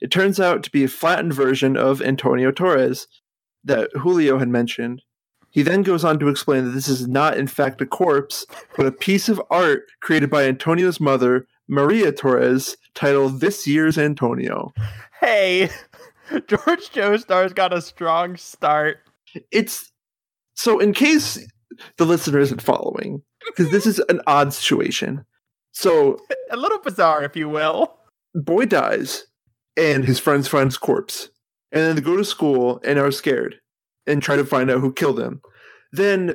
It 0.01 0.11
turns 0.11 0.39
out 0.39 0.63
to 0.63 0.71
be 0.71 0.85
a 0.85 0.89
flattened 0.89 1.35
version 1.35 1.77
of 1.77 2.03
Antonio 2.03 2.51
Torres 2.51 3.07
that 3.65 3.91
Julio 3.95 4.39
had 4.39 4.49
mentioned. 4.49 5.03
He 5.50 5.62
then 5.62 5.83
goes 5.83 6.05
on 6.05 6.19
to 6.19 6.28
explain 6.28 6.64
that 6.64 6.71
this 6.71 6.88
is 6.88 7.09
not, 7.09 7.37
in 7.37 7.47
fact, 7.47 7.81
a 7.81 7.87
corpse, 7.87 8.47
but 8.76 8.87
a 8.87 8.93
piece 8.93 9.28
of 9.28 9.40
art 9.50 9.87
created 10.00 10.31
by 10.31 10.45
Antonio's 10.45 11.00
mother, 11.00 11.47
Maria 11.69 12.12
Torres, 12.12 12.76
titled 12.95 13.40
This 13.40 13.67
Year's 13.67 13.97
Antonio. 13.97 14.73
Hey, 15.21 15.71
George 16.47 16.90
Joestar's 16.90 17.52
got 17.52 17.73
a 17.73 17.81
strong 17.81 18.37
start. 18.37 18.99
It's 19.50 19.90
so, 20.55 20.78
in 20.78 20.93
case 20.93 21.38
the 21.97 22.05
listener 22.05 22.40
isn't 22.40 22.62
following, 22.62 23.23
because 23.47 23.71
this 23.71 23.87
is 23.87 24.00
an 24.09 24.21
odd 24.26 24.52
situation. 24.52 25.25
So, 25.73 26.19
a 26.50 26.57
little 26.57 26.81
bizarre, 26.81 27.23
if 27.25 27.37
you 27.37 27.49
will. 27.49 27.97
Boy 28.35 28.67
dies, 28.67 29.26
and 29.76 30.05
his 30.05 30.19
friends 30.19 30.49
find 30.49 30.67
his 30.67 30.76
corpse. 30.76 31.31
And 31.73 31.83
then 31.83 31.97
they 31.97 32.02
go 32.02 32.17
to 32.17 32.25
school 32.25 32.81
and 32.85 32.99
are 32.99 33.11
scared 33.11 33.61
and 34.09 34.23
try 34.23 34.37
to 34.37 34.45
find 34.45 34.71
out 34.71 34.81
who 34.81 34.93
killed 34.93 35.21
him. 35.21 35.41
Then 35.93 36.35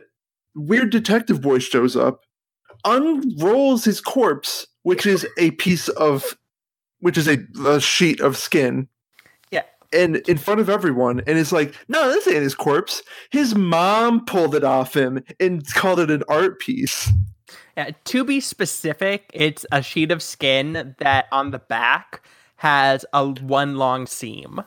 weird 0.56 0.92
detective 0.92 1.42
boy 1.42 1.60
shows 1.60 1.96
up, 1.96 2.22
unrolls 2.86 3.86
his 3.86 4.00
corpse, 4.00 4.68
which 4.84 5.06
is 5.06 5.27
a 5.38 5.51
piece 5.51 5.89
of, 5.89 6.38
which 7.00 7.18
is 7.18 7.27
a, 7.27 7.40
a 7.66 7.81
sheet 7.81 8.20
of 8.22 8.38
skin. 8.38 8.88
Yeah. 9.51 9.64
And 9.92 10.18
in 10.18 10.38
front 10.38 10.62
of 10.62 10.70
everyone, 10.70 11.22
and 11.27 11.38
it's 11.38 11.51
like, 11.51 11.75
no, 11.88 12.09
this 12.09 12.27
ain't 12.27 12.38
his 12.38 12.55
corpse. 12.55 13.01
His 13.31 13.55
mom 13.55 14.25
pulled 14.25 14.55
it 14.55 14.64
off 14.64 14.96
him 14.96 15.24
and 15.40 15.66
called 15.74 16.00
it 16.00 16.12
an 16.12 16.24
art 16.29 16.59
piece. 16.59 17.12
Yeah, 17.75 17.90
to 18.03 18.24
be 18.24 18.40
specific, 18.40 19.31
it's 19.33 19.66
a 19.72 19.81
sheet 19.81 20.12
of 20.12 20.22
skin 20.22 20.96
that 21.00 21.25
on 21.31 21.51
the 21.51 21.59
back 21.59 22.22
has 22.57 23.03
a 23.14 23.27
one 23.27 23.75
long 23.77 24.05
seam 24.05 24.62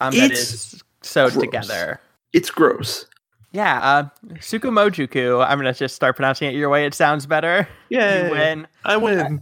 um, 0.00 0.14
that 0.14 0.30
is 0.30 0.82
sewed 1.02 1.32
gross. 1.32 1.44
together. 1.44 2.00
It's 2.34 2.50
gross. 2.50 3.06
Yeah, 3.52 3.78
uh, 3.80 4.08
Tsukumojuku. 4.34 5.46
I'm 5.46 5.58
gonna 5.58 5.72
just 5.72 5.94
start 5.94 6.16
pronouncing 6.16 6.48
it 6.48 6.56
your 6.56 6.68
way. 6.68 6.84
It 6.84 6.92
sounds 6.92 7.24
better. 7.24 7.68
Yeah, 7.88 8.28
win. 8.28 8.66
I 8.84 8.96
win. 8.96 9.20
Uh, 9.20 9.38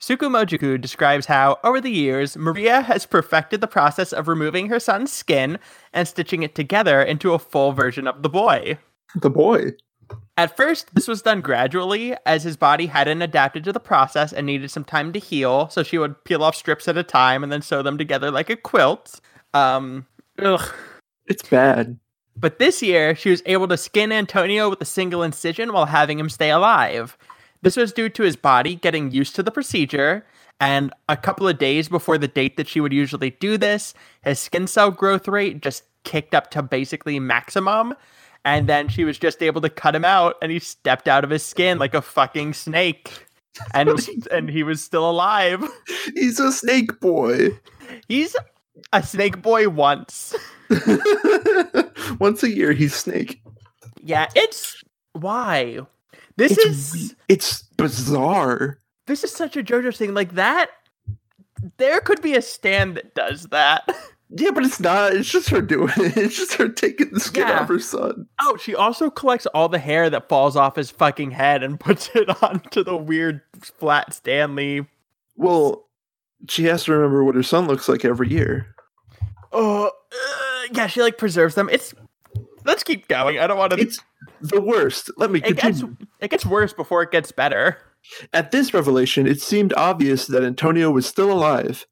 Tsukumojuku 0.00 0.80
describes 0.80 1.26
how, 1.26 1.58
over 1.64 1.80
the 1.80 1.90
years, 1.90 2.36
Maria 2.36 2.80
has 2.80 3.04
perfected 3.04 3.60
the 3.60 3.66
process 3.66 4.12
of 4.12 4.28
removing 4.28 4.68
her 4.68 4.78
son's 4.78 5.12
skin 5.12 5.58
and 5.92 6.06
stitching 6.08 6.44
it 6.44 6.54
together 6.54 7.02
into 7.02 7.34
a 7.34 7.38
full 7.38 7.72
version 7.72 8.06
of 8.06 8.22
the 8.22 8.30
boy. 8.30 8.78
The 9.16 9.28
boy. 9.28 9.72
At 10.36 10.56
first, 10.56 10.94
this 10.94 11.08
was 11.08 11.20
done 11.20 11.40
gradually, 11.40 12.16
as 12.24 12.44
his 12.44 12.56
body 12.56 12.86
hadn't 12.86 13.22
adapted 13.22 13.64
to 13.64 13.72
the 13.72 13.80
process 13.80 14.32
and 14.32 14.46
needed 14.46 14.70
some 14.70 14.84
time 14.84 15.12
to 15.12 15.18
heal, 15.18 15.68
so 15.68 15.82
she 15.82 15.98
would 15.98 16.24
peel 16.24 16.42
off 16.44 16.54
strips 16.54 16.88
at 16.88 16.96
a 16.96 17.02
time 17.02 17.42
and 17.42 17.52
then 17.52 17.60
sew 17.60 17.82
them 17.82 17.98
together 17.98 18.30
like 18.30 18.48
a 18.48 18.56
quilt. 18.56 19.20
Um, 19.52 20.06
ugh. 20.38 20.72
It's 21.26 21.42
bad. 21.42 21.98
But 22.36 22.58
this 22.58 22.82
year, 22.82 23.14
she 23.14 23.30
was 23.30 23.42
able 23.46 23.68
to 23.68 23.76
skin 23.76 24.12
Antonio 24.12 24.70
with 24.70 24.80
a 24.80 24.86
single 24.86 25.22
incision 25.22 25.72
while 25.72 25.86
having 25.86 26.18
him 26.18 26.28
stay 26.28 26.50
alive. 26.50 27.16
This 27.62 27.76
was 27.76 27.92
due 27.92 28.08
to 28.08 28.22
his 28.22 28.36
body 28.36 28.76
getting 28.76 29.10
used 29.10 29.36
to 29.36 29.42
the 29.42 29.50
procedure, 29.50 30.24
and 30.60 30.92
a 31.08 31.16
couple 31.16 31.48
of 31.48 31.58
days 31.58 31.88
before 31.88 32.18
the 32.18 32.28
date 32.28 32.56
that 32.56 32.68
she 32.68 32.80
would 32.80 32.92
usually 32.92 33.30
do 33.30 33.56
this, 33.56 33.94
his 34.22 34.38
skin 34.38 34.66
cell 34.66 34.90
growth 34.90 35.26
rate 35.26 35.62
just 35.62 35.84
kicked 36.04 36.34
up 36.34 36.50
to 36.50 36.62
basically 36.62 37.18
maximum. 37.18 37.94
And 38.44 38.66
then 38.66 38.88
she 38.88 39.04
was 39.04 39.18
just 39.18 39.42
able 39.42 39.60
to 39.60 39.68
cut 39.68 39.94
him 39.94 40.04
out, 40.04 40.36
and 40.40 40.50
he 40.50 40.58
stepped 40.58 41.08
out 41.08 41.24
of 41.24 41.30
his 41.30 41.44
skin 41.44 41.78
like 41.78 41.94
a 41.94 42.00
fucking 42.00 42.54
snake. 42.54 43.26
And 43.74 43.90
and 44.30 44.48
he 44.48 44.62
was 44.62 44.82
still 44.82 45.08
alive. 45.08 45.62
He's 46.14 46.40
a 46.40 46.52
snake 46.52 47.00
boy. 47.00 47.58
He's 48.08 48.36
a 48.92 49.02
snake 49.02 49.42
boy 49.42 49.68
once. 49.68 50.34
once 52.18 52.42
a 52.42 52.50
year, 52.50 52.72
he's 52.72 52.94
snake. 52.94 53.42
Yeah, 54.02 54.28
it's 54.34 54.82
why 55.12 55.80
this 56.36 56.52
it's, 56.52 56.94
is 56.94 57.16
it's 57.28 57.62
bizarre. 57.76 58.78
This 59.06 59.24
is 59.24 59.32
such 59.32 59.56
a 59.56 59.62
JoJo 59.62 59.96
thing. 59.96 60.14
Like 60.14 60.34
that, 60.34 60.70
there 61.76 62.00
could 62.00 62.22
be 62.22 62.34
a 62.34 62.42
stand 62.42 62.96
that 62.96 63.14
does 63.14 63.44
that. 63.48 63.88
Yeah, 64.32 64.52
but 64.52 64.64
it's 64.64 64.78
not. 64.78 65.12
It's 65.12 65.28
just 65.28 65.48
her 65.50 65.60
doing 65.60 65.92
it. 65.96 66.16
It's 66.16 66.36
just 66.36 66.54
her 66.54 66.68
taking 66.68 67.10
the 67.10 67.18
skin 67.18 67.48
yeah. 67.48 67.62
off 67.62 67.68
her 67.68 67.80
son. 67.80 68.28
Oh, 68.40 68.56
she 68.56 68.76
also 68.76 69.10
collects 69.10 69.46
all 69.46 69.68
the 69.68 69.80
hair 69.80 70.08
that 70.08 70.28
falls 70.28 70.54
off 70.54 70.76
his 70.76 70.88
fucking 70.88 71.32
head 71.32 71.64
and 71.64 71.80
puts 71.80 72.10
it 72.14 72.40
onto 72.40 72.84
the 72.84 72.96
weird 72.96 73.40
flat 73.60 74.14
Stanley. 74.14 74.86
Well, 75.34 75.88
she 76.48 76.62
has 76.66 76.84
to 76.84 76.92
remember 76.92 77.24
what 77.24 77.34
her 77.34 77.42
son 77.42 77.66
looks 77.66 77.88
like 77.88 78.04
every 78.04 78.28
year. 78.28 78.72
Oh, 79.50 79.86
uh, 79.86 80.49
yeah, 80.72 80.86
she 80.86 81.02
like 81.02 81.18
preserves 81.18 81.54
them. 81.54 81.68
It's 81.70 81.94
let's 82.64 82.82
keep 82.82 83.08
going. 83.08 83.38
I 83.38 83.46
don't 83.46 83.58
want 83.58 83.72
to. 83.72 83.80
It's 83.80 84.00
the 84.40 84.60
worst. 84.60 85.10
Let 85.16 85.30
me 85.30 85.40
it 85.40 85.58
continue. 85.58 85.96
Gets, 85.96 86.10
it 86.20 86.30
gets 86.30 86.46
worse 86.46 86.72
before 86.72 87.02
it 87.02 87.10
gets 87.10 87.32
better. 87.32 87.78
At 88.32 88.50
this 88.50 88.72
revelation, 88.72 89.26
it 89.26 89.40
seemed 89.40 89.74
obvious 89.74 90.26
that 90.26 90.42
Antonio 90.42 90.90
was 90.90 91.06
still 91.06 91.30
alive, 91.30 91.86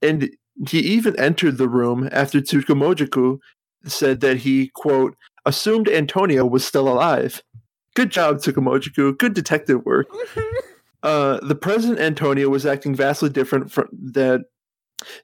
and 0.00 0.30
he 0.68 0.78
even 0.80 1.18
entered 1.18 1.58
the 1.58 1.68
room 1.68 2.08
after 2.12 2.40
Tsukumojiku 2.40 3.38
said 3.84 4.20
that 4.20 4.38
he, 4.38 4.70
quote, 4.74 5.16
assumed 5.46 5.88
Antonio 5.88 6.44
was 6.44 6.66
still 6.66 6.88
alive. 6.88 7.42
Good 7.94 8.10
job, 8.10 8.36
Tsukumojiku. 8.36 9.18
Good 9.18 9.34
detective 9.34 9.84
work. 9.84 10.08
uh, 11.02 11.40
the 11.42 11.54
present 11.54 11.98
Antonio 11.98 12.48
was 12.48 12.66
acting 12.66 12.94
vastly 12.94 13.30
different 13.30 13.72
from 13.72 13.88
that. 13.92 14.42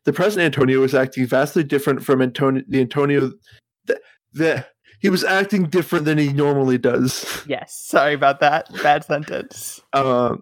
The 0.05 0.13
present 0.13 0.45
Antonio 0.45 0.81
was 0.81 0.95
acting 0.95 1.27
vastly 1.27 1.65
different 1.65 2.03
from 2.03 2.23
Antonio. 2.23 2.63
The 2.69 2.81
Antonio 2.81 3.33
that, 3.87 4.01
that 4.35 4.71
he 5.01 5.09
was 5.09 5.25
acting 5.25 5.65
different 5.65 6.05
than 6.05 6.19
he 6.19 6.33
normally 6.33 6.79
does. 6.79 7.45
Yes, 7.49 7.79
sorry 7.79 8.15
about 8.15 8.41
that. 8.41 8.69
Bad 8.83 9.05
sentence. 9.05 9.81
Uh, 9.93 10.37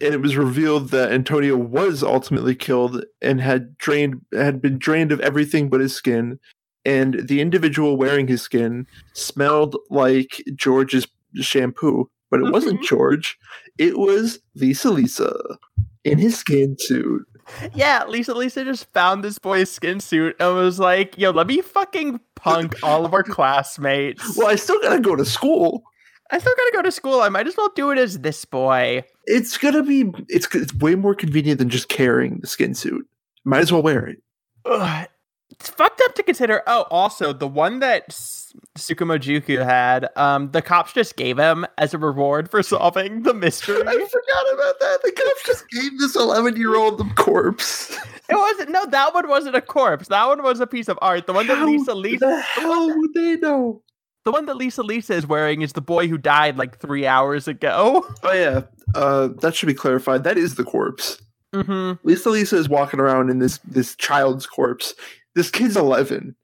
and 0.00 0.14
it 0.14 0.20
was 0.20 0.36
revealed 0.36 0.90
that 0.90 1.12
Antonio 1.12 1.56
was 1.56 2.02
ultimately 2.02 2.54
killed 2.54 3.04
and 3.20 3.40
had 3.40 3.76
drained 3.78 4.20
had 4.32 4.60
been 4.60 4.78
drained 4.78 5.12
of 5.12 5.20
everything 5.20 5.68
but 5.68 5.80
his 5.80 5.94
skin, 5.94 6.38
and 6.84 7.26
the 7.26 7.40
individual 7.40 7.96
wearing 7.96 8.28
his 8.28 8.42
skin 8.42 8.86
smelled 9.14 9.76
like 9.90 10.42
George's 10.54 11.06
shampoo, 11.40 12.10
but 12.30 12.40
it 12.40 12.52
wasn't 12.52 12.82
George. 12.82 13.36
It 13.78 13.98
was 13.98 14.38
Lisa 14.54 14.90
Lisa 14.90 15.34
in 16.04 16.18
his 16.18 16.38
skin 16.38 16.76
suit. 16.78 17.26
Yeah, 17.74 18.04
Lisa 18.06 18.34
Lisa 18.34 18.64
just 18.64 18.92
found 18.92 19.22
this 19.22 19.38
boy's 19.38 19.70
skin 19.70 20.00
suit 20.00 20.36
and 20.40 20.54
was 20.54 20.78
like, 20.78 21.16
yo, 21.18 21.30
let 21.30 21.46
me 21.46 21.60
fucking 21.60 22.20
punk 22.34 22.76
all 22.82 23.04
of 23.04 23.14
our 23.14 23.22
classmates. 23.22 24.36
Well, 24.36 24.48
I 24.48 24.56
still 24.56 24.80
gotta 24.80 25.00
go 25.00 25.16
to 25.16 25.24
school. 25.24 25.84
I 26.30 26.38
still 26.38 26.54
gotta 26.56 26.72
go 26.72 26.82
to 26.82 26.92
school. 26.92 27.20
I 27.20 27.28
might 27.28 27.46
as 27.46 27.56
well 27.56 27.70
do 27.74 27.90
it 27.90 27.98
as 27.98 28.18
this 28.20 28.44
boy. 28.44 29.04
It's 29.24 29.58
gonna 29.58 29.82
be. 29.82 30.10
It's 30.28 30.52
it's 30.54 30.74
way 30.74 30.94
more 30.94 31.14
convenient 31.14 31.58
than 31.58 31.68
just 31.68 31.88
carrying 31.88 32.40
the 32.40 32.46
skin 32.46 32.74
suit. 32.74 33.06
Might 33.44 33.60
as 33.60 33.72
well 33.72 33.82
wear 33.82 34.06
it. 34.06 34.18
Ugh. 34.64 35.08
It's 35.64 35.70
fucked 35.70 36.02
up 36.04 36.14
to 36.16 36.22
consider. 36.22 36.62
Oh, 36.66 36.82
also 36.90 37.32
the 37.32 37.48
one 37.48 37.78
that 37.78 38.04
S- 38.10 38.52
Tsukumo 38.76 39.64
had, 39.64 40.10
um, 40.14 40.50
the 40.50 40.60
cops 40.60 40.92
just 40.92 41.16
gave 41.16 41.38
him 41.38 41.64
as 41.78 41.94
a 41.94 41.98
reward 41.98 42.50
for 42.50 42.62
solving 42.62 43.22
the 43.22 43.32
mystery. 43.32 43.76
I 43.86 43.94
forgot 43.94 44.52
about 44.52 44.78
that. 44.80 44.98
The 45.02 45.12
cops 45.12 45.46
just 45.46 45.70
gave 45.70 45.98
this 45.98 46.16
eleven-year-old 46.16 46.98
the 46.98 47.10
corpse. 47.14 47.96
It 48.28 48.34
wasn't. 48.34 48.72
No, 48.72 48.84
that 48.84 49.14
one 49.14 49.26
wasn't 49.26 49.56
a 49.56 49.62
corpse. 49.62 50.08
That 50.08 50.26
one 50.26 50.42
was 50.42 50.60
a 50.60 50.66
piece 50.66 50.88
of 50.88 50.98
art. 51.00 51.26
The 51.26 51.32
one 51.32 51.46
that 51.46 51.56
How 51.56 51.66
Lisa 51.66 51.94
Lisa, 51.94 52.26
the 52.26 52.40
hell 52.42 52.98
would 52.98 53.14
they 53.14 53.36
know? 53.36 53.80
the 54.26 54.32
one 54.32 54.44
that 54.44 54.58
Lisa 54.58 54.82
Lisa 54.82 55.14
is 55.14 55.26
wearing 55.26 55.62
is 55.62 55.72
the 55.72 55.80
boy 55.80 56.08
who 56.08 56.18
died 56.18 56.58
like 56.58 56.78
three 56.78 57.06
hours 57.06 57.48
ago. 57.48 58.06
Oh 58.22 58.32
yeah, 58.34 58.64
uh, 58.94 59.28
that 59.40 59.54
should 59.54 59.68
be 59.68 59.72
clarified. 59.74 60.24
That 60.24 60.36
is 60.36 60.56
the 60.56 60.64
corpse. 60.64 61.22
Mm-hmm. 61.54 62.06
Lisa 62.06 62.28
Lisa 62.28 62.56
is 62.58 62.68
walking 62.68 63.00
around 63.00 63.30
in 63.30 63.38
this 63.38 63.60
this 63.64 63.96
child's 63.96 64.46
corpse. 64.46 64.92
This 65.34 65.50
kid's 65.50 65.76
eleven. 65.76 66.36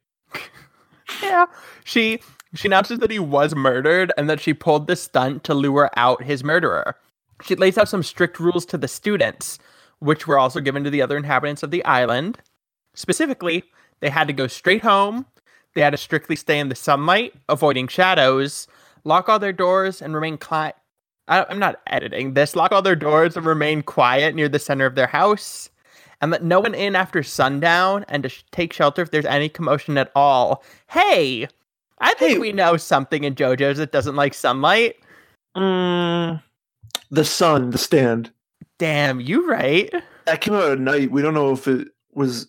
Yeah. 1.22 1.46
She 1.85 2.20
she 2.55 2.68
announces 2.68 2.98
that 2.98 3.11
he 3.11 3.18
was 3.18 3.55
murdered 3.55 4.12
and 4.16 4.29
that 4.29 4.40
she 4.40 4.55
pulled 4.55 4.87
the 4.87 4.96
stunt 4.96 5.44
to 5.44 5.55
lure 5.55 5.90
out 5.96 6.22
his 6.22 6.42
murderer. 6.42 6.96
She 7.42 7.55
lays 7.55 7.79
out 7.79 7.88
some 7.88 8.03
strict 8.03 8.40
rules 8.40 8.66
to 8.66 8.79
the 8.79 8.88
students, 8.88 9.59
which 10.00 10.26
were 10.26 10.38
also 10.38 10.61
given 10.61 10.85
to 10.85 10.90
the 10.90 11.03
other 11.03 11.16
inhabitants 11.16 11.62
of 11.62 11.70
the 11.70 11.85
island. 11.85 12.38
Specifically, 12.94 13.64
they 14.00 14.11
had 14.11 14.26
to 14.26 14.33
go 14.33 14.46
straight 14.46 14.83
home, 14.83 15.26
they 15.74 15.81
had 15.81 15.90
to 15.90 15.96
strictly 15.96 16.37
stay 16.37 16.59
in 16.59 16.68
the 16.68 16.74
sunlight, 16.74 17.35
avoiding 17.48 17.87
shadows, 17.88 18.66
lock 19.05 19.29
all 19.29 19.38
their 19.38 19.53
doors, 19.53 20.03
and 20.03 20.14
remain 20.14 20.37
quiet. 20.37 20.74
I'm 21.29 21.61
not 21.61 21.81
editing 21.87 22.35
this. 22.35 22.57
Lock 22.57 22.72
all 22.72 22.83
their 22.83 22.96
doors 22.96 23.37
and 23.37 23.46
remain 23.46 23.83
quiet 23.83 24.35
near 24.35 24.48
the 24.48 24.59
center 24.59 24.85
of 24.85 24.96
their 24.96 25.07
house, 25.07 25.70
and 26.20 26.30
let 26.30 26.42
no 26.44 26.61
one 26.61 26.74
in 26.74 26.94
after 26.96 27.22
sundown, 27.22 28.04
and 28.09 28.22
to 28.24 28.28
sh- 28.28 28.44
take 28.52 28.72
shelter 28.72 29.02
if 29.02 29.11
there's 29.11 29.24
any 29.24 29.48
commotion 29.48 29.96
at 29.98 30.11
all. 30.14 30.62
Hey, 30.88 31.48
I 31.98 32.14
think 32.14 32.33
Hey. 32.35 32.38
we 32.38 32.52
know 32.52 32.76
something 32.76 33.24
in 33.24 33.35
JoJo's 33.35 33.78
that 33.78 33.92
doesn't 33.92 34.16
like 34.16 34.35
sunlight. 34.35 34.96
Mm, 35.56 36.42
the 37.11 37.24
sun, 37.24 37.70
the 37.70 37.78
stand. 37.78 38.30
Damn, 38.78 39.20
you 39.20 39.48
right. 39.50 39.92
That 40.26 40.40
came 40.40 40.54
out 40.54 40.70
at 40.72 40.78
night. 40.80 41.11
We 41.11 41.22
don't 41.22 41.35
know 41.35 41.52
if 41.52 41.66
it 41.68 41.88
was. 42.12 42.46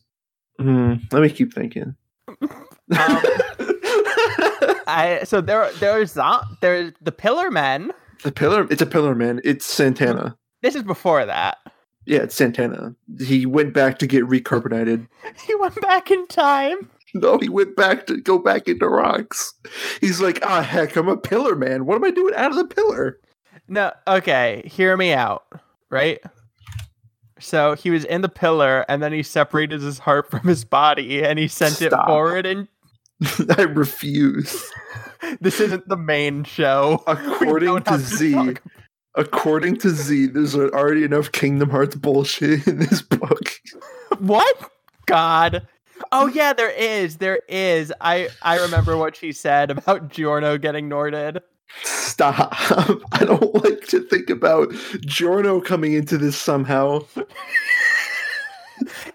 Hmm, 0.60 0.96
let 1.12 1.22
me 1.22 1.30
keep 1.30 1.54
thinking. 1.54 1.96
Um, 2.30 3.22
I 4.88 5.22
so 5.24 5.42
there 5.42 5.70
there's 5.80 6.12
zo- 6.14 6.42
there's 6.62 6.94
the 7.02 7.12
Pillar 7.12 7.50
Men. 7.52 7.92
the 8.24 8.32
pillar. 8.32 8.68
It's 8.70 8.82
a 8.82 8.86
pillar 8.86 9.16
man. 9.16 9.42
It's 9.44 9.66
Santana. 9.66 10.38
This 10.62 10.76
is 10.76 10.84
before 10.84 11.26
that. 11.26 11.58
Yeah, 12.06 12.20
it's 12.20 12.36
Santana. 12.36 12.96
He 13.20 13.46
went 13.46 13.74
back 13.74 14.00
to 14.00 14.08
get 14.08 14.26
recarbonated. 14.26 15.08
He 15.46 15.56
went 15.56 15.80
back 15.82 16.12
in 16.12 16.28
time. 16.28 16.90
No, 17.14 17.38
he 17.38 17.50
went 17.50 17.76
back 17.76 18.08
to 18.08 18.18
go 18.18 18.40
back 18.40 18.68
into 18.68 18.88
rocks. 18.88 19.54
He's 20.00 20.22
like, 20.22 20.40
ah, 20.44 20.62
heck, 20.62 20.96
I'm 20.96 21.10
a 21.10 21.18
pillar 21.18 21.56
man. 21.56 21.86
What 21.86 21.96
am 21.96 22.04
I 22.04 22.12
doing 22.12 22.34
out 22.36 22.52
of 22.52 22.58
the 22.58 22.66
pillar? 22.66 23.20
No, 23.68 23.92
okay, 24.08 24.64
hear 24.66 24.96
me 24.98 25.14
out, 25.14 25.46
right? 25.90 26.20
So 27.40 27.76
he 27.76 27.90
was 27.90 28.06
in 28.06 28.22
the 28.22 28.30
pillar 28.30 28.86
and 28.88 29.02
then 29.02 29.12
he 29.14 29.24
separated 29.24 29.82
his 29.82 30.00
heart 30.00 30.30
from 30.30 30.48
his 30.48 30.64
body 30.64 31.24
and 31.24 31.38
he 31.40 31.48
sent 31.48 31.82
it 31.82 31.92
Stop. 31.92 32.08
forward 32.08 32.46
and 32.46 32.68
I 33.58 33.64
refuse. 33.64 34.70
this 35.42 35.60
isn't 35.60 35.88
the 35.88 35.98
main 35.98 36.44
show. 36.44 37.04
According 37.08 37.84
to 37.84 37.98
Z, 37.98 38.56
according 39.15 39.78
to 39.78 39.89
Z, 39.89 40.28
there's 40.28 40.56
already 40.56 41.04
enough 41.04 41.32
Kingdom 41.32 41.69
Hearts 41.69 41.95
bullshit 41.95 42.67
in 42.67 42.80
this 42.80 43.02
book. 43.02 43.60
What? 44.19 44.71
God. 45.06 45.67
Oh 46.12 46.28
yeah, 46.28 46.54
there 46.54 46.71
is. 46.71 47.17
There 47.17 47.41
is. 47.47 47.93
I 48.02 48.30
I 48.41 48.60
remember 48.60 48.97
what 48.97 49.15
she 49.15 49.32
said 49.32 49.69
about 49.71 50.10
Giorno 50.10 50.58
getting 50.58 50.89
Norded. 50.89 51.41
Stop. 51.84 52.50
I 53.12 53.24
don't 53.26 53.63
like 53.63 53.88
to 53.88 54.02
think 54.02 54.30
about 54.30 54.74
Giorno 55.06 55.62
coming 55.62 55.93
into 55.93 56.17
this 56.17 56.38
somehow. 56.38 57.06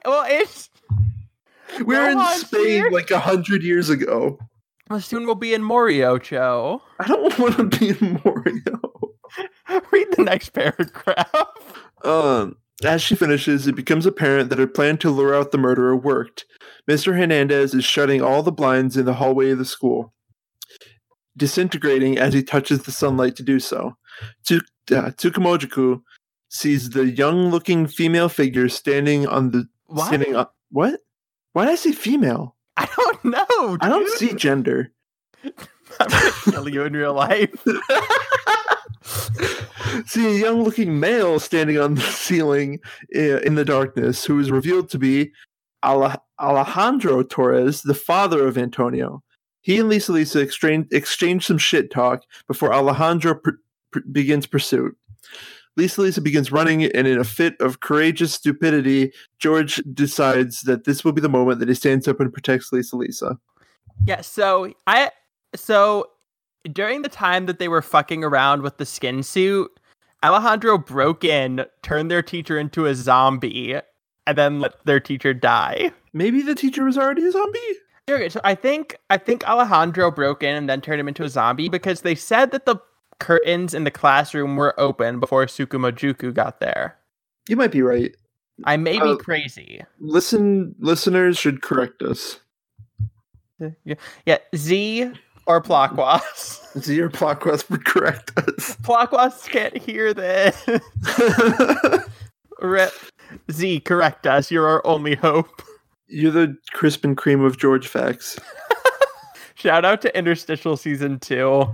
Well, 0.04 0.24
it's 0.28 0.70
We're 1.84 2.08
in 2.10 2.24
Spain 2.36 2.66
here. 2.66 2.90
like 2.90 3.10
a 3.10 3.18
hundred 3.18 3.64
years 3.64 3.90
ago. 3.90 4.38
well, 4.88 5.00
soon 5.00 5.26
we'll 5.26 5.34
be 5.34 5.52
in 5.54 5.62
Morioh-cho. 5.62 6.80
I 7.00 7.08
don't 7.08 7.36
want 7.40 7.56
to 7.56 7.64
be 7.64 7.88
in 7.88 8.18
Morioh. 8.18 8.95
The 10.16 10.24
next 10.24 10.50
paragraph. 10.50 11.30
Um, 12.04 12.56
as 12.84 13.02
she 13.02 13.14
finishes, 13.14 13.66
it 13.66 13.74
becomes 13.74 14.06
apparent 14.06 14.50
that 14.50 14.58
her 14.58 14.66
plan 14.66 14.98
to 14.98 15.10
lure 15.10 15.34
out 15.34 15.50
the 15.52 15.58
murderer 15.58 15.96
worked. 15.96 16.44
Mr. 16.88 17.16
Hernandez 17.16 17.74
is 17.74 17.84
shutting 17.84 18.22
all 18.22 18.42
the 18.42 18.52
blinds 18.52 18.96
in 18.96 19.06
the 19.06 19.14
hallway 19.14 19.50
of 19.50 19.58
the 19.58 19.64
school, 19.64 20.12
disintegrating 21.36 22.18
as 22.18 22.32
he 22.34 22.42
touches 22.42 22.82
the 22.82 22.92
sunlight 22.92 23.36
to 23.36 23.42
do 23.42 23.58
so. 23.60 23.96
Tsu- 24.44 24.60
uh, 24.92 25.10
Tsukumojiku 25.10 26.00
sees 26.48 26.90
the 26.90 27.06
young-looking 27.10 27.86
female 27.88 28.28
figure 28.28 28.68
standing 28.68 29.26
on 29.26 29.50
the 29.50 29.68
What? 29.86 30.06
standing 30.06 30.36
on 30.36 30.46
what? 30.70 31.00
Why 31.52 31.64
did 31.64 31.72
I 31.72 31.76
say 31.76 31.92
female? 31.92 32.54
I 32.76 32.86
don't 32.96 33.24
know. 33.24 33.78
I 33.80 33.88
don't 33.88 34.08
see 34.18 34.34
gender. 34.34 34.92
I'm 36.00 36.08
gonna 36.08 36.32
kill 36.44 36.68
you 36.68 36.82
in 36.82 36.92
real 36.92 37.14
life. 37.14 37.50
see 40.06 40.26
a 40.26 40.38
young 40.38 40.62
looking 40.62 40.98
male 40.98 41.38
standing 41.38 41.78
on 41.78 41.94
the 41.94 42.00
ceiling 42.12 42.80
in 43.10 43.54
the 43.54 43.64
darkness 43.64 44.24
who 44.24 44.38
is 44.38 44.50
revealed 44.50 44.90
to 44.90 44.98
be 44.98 45.32
Alejandro 45.82 47.22
Torres, 47.22 47.82
the 47.82 47.94
father 47.94 48.46
of 48.46 48.58
Antonio. 48.58 49.22
He 49.60 49.78
and 49.78 49.88
Lisa 49.88 50.12
Lisa 50.12 50.40
exchange, 50.40 50.86
exchange 50.92 51.46
some 51.46 51.58
shit 51.58 51.90
talk 51.90 52.22
before 52.46 52.72
Alejandro 52.72 53.40
begins 54.12 54.46
pursuit. 54.46 54.96
Lisa 55.76 56.00
Lisa 56.00 56.20
begins 56.20 56.50
running, 56.50 56.84
and 56.84 57.06
in 57.06 57.18
a 57.18 57.24
fit 57.24 57.60
of 57.60 57.80
courageous 57.80 58.32
stupidity, 58.32 59.12
George 59.38 59.76
decides 59.92 60.62
that 60.62 60.84
this 60.84 61.04
will 61.04 61.12
be 61.12 61.20
the 61.20 61.28
moment 61.28 61.60
that 61.60 61.68
he 61.68 61.74
stands 61.74 62.08
up 62.08 62.18
and 62.20 62.32
protects 62.32 62.72
Lisa 62.72 62.96
Lisa. 62.96 63.38
Yeah, 64.06 64.22
so 64.22 64.72
I 64.86 65.10
so 65.54 66.06
during 66.72 67.02
the 67.02 67.08
time 67.08 67.46
that 67.46 67.58
they 67.58 67.68
were 67.68 67.82
fucking 67.82 68.24
around 68.24 68.62
with 68.62 68.78
the 68.78 68.86
skin 68.86 69.22
suit, 69.22 69.70
Alejandro 70.24 70.78
broke 70.78 71.24
in, 71.24 71.64
turned 71.82 72.10
their 72.10 72.22
teacher 72.22 72.58
into 72.58 72.86
a 72.86 72.94
zombie, 72.94 73.78
and 74.26 74.38
then 74.38 74.60
let 74.60 74.84
their 74.84 75.00
teacher 75.00 75.32
die. 75.34 75.92
Maybe 76.12 76.42
the 76.42 76.54
teacher 76.54 76.84
was 76.84 76.98
already 76.98 77.24
a 77.26 77.30
zombie? 77.32 77.58
Okay, 78.08 78.28
so 78.28 78.40
I 78.44 78.54
think 78.54 78.96
I 79.10 79.18
think 79.18 79.46
Alejandro 79.48 80.10
broke 80.10 80.42
in 80.42 80.54
and 80.54 80.68
then 80.68 80.80
turned 80.80 81.00
him 81.00 81.08
into 81.08 81.24
a 81.24 81.28
zombie 81.28 81.68
because 81.68 82.02
they 82.02 82.14
said 82.14 82.50
that 82.52 82.64
the 82.66 82.76
curtains 83.18 83.74
in 83.74 83.84
the 83.84 83.90
classroom 83.90 84.56
were 84.56 84.78
open 84.78 85.18
before 85.20 85.46
Sukumojuku 85.46 86.32
got 86.32 86.60
there. 86.60 86.96
You 87.48 87.56
might 87.56 87.72
be 87.72 87.82
right. 87.82 88.14
I 88.64 88.76
may 88.76 88.92
be 88.94 89.00
Oh. 89.00 89.16
crazy. 89.16 89.82
Listen, 90.00 90.74
listeners 90.78 91.36
should 91.36 91.62
correct 91.62 92.02
us. 92.02 92.40
Yeah, 93.84 93.94
yeah 94.24 94.38
Z 94.54 95.12
or 95.46 95.62
Plakwas. 95.62 96.60
Z 96.80 97.00
or 97.02 97.08
Plotquest 97.08 97.70
would 97.70 97.84
correct 97.84 98.36
us. 98.38 98.76
Plakwas 98.82 99.48
can't 99.48 99.76
hear 99.76 100.12
this. 100.12 100.66
Rip. 102.60 102.92
Z, 103.50 103.80
correct 103.80 104.26
us. 104.26 104.50
You're 104.50 104.66
our 104.66 104.86
only 104.86 105.14
hope. 105.14 105.62
You're 106.08 106.30
the 106.32 106.56
crisp 106.72 107.04
and 107.04 107.16
cream 107.16 107.42
of 107.42 107.58
George 107.58 107.88
facts. 107.88 108.38
Shout 109.54 109.84
out 109.84 110.00
to 110.02 110.16
Interstitial 110.16 110.76
Season 110.76 111.18
2. 111.18 111.66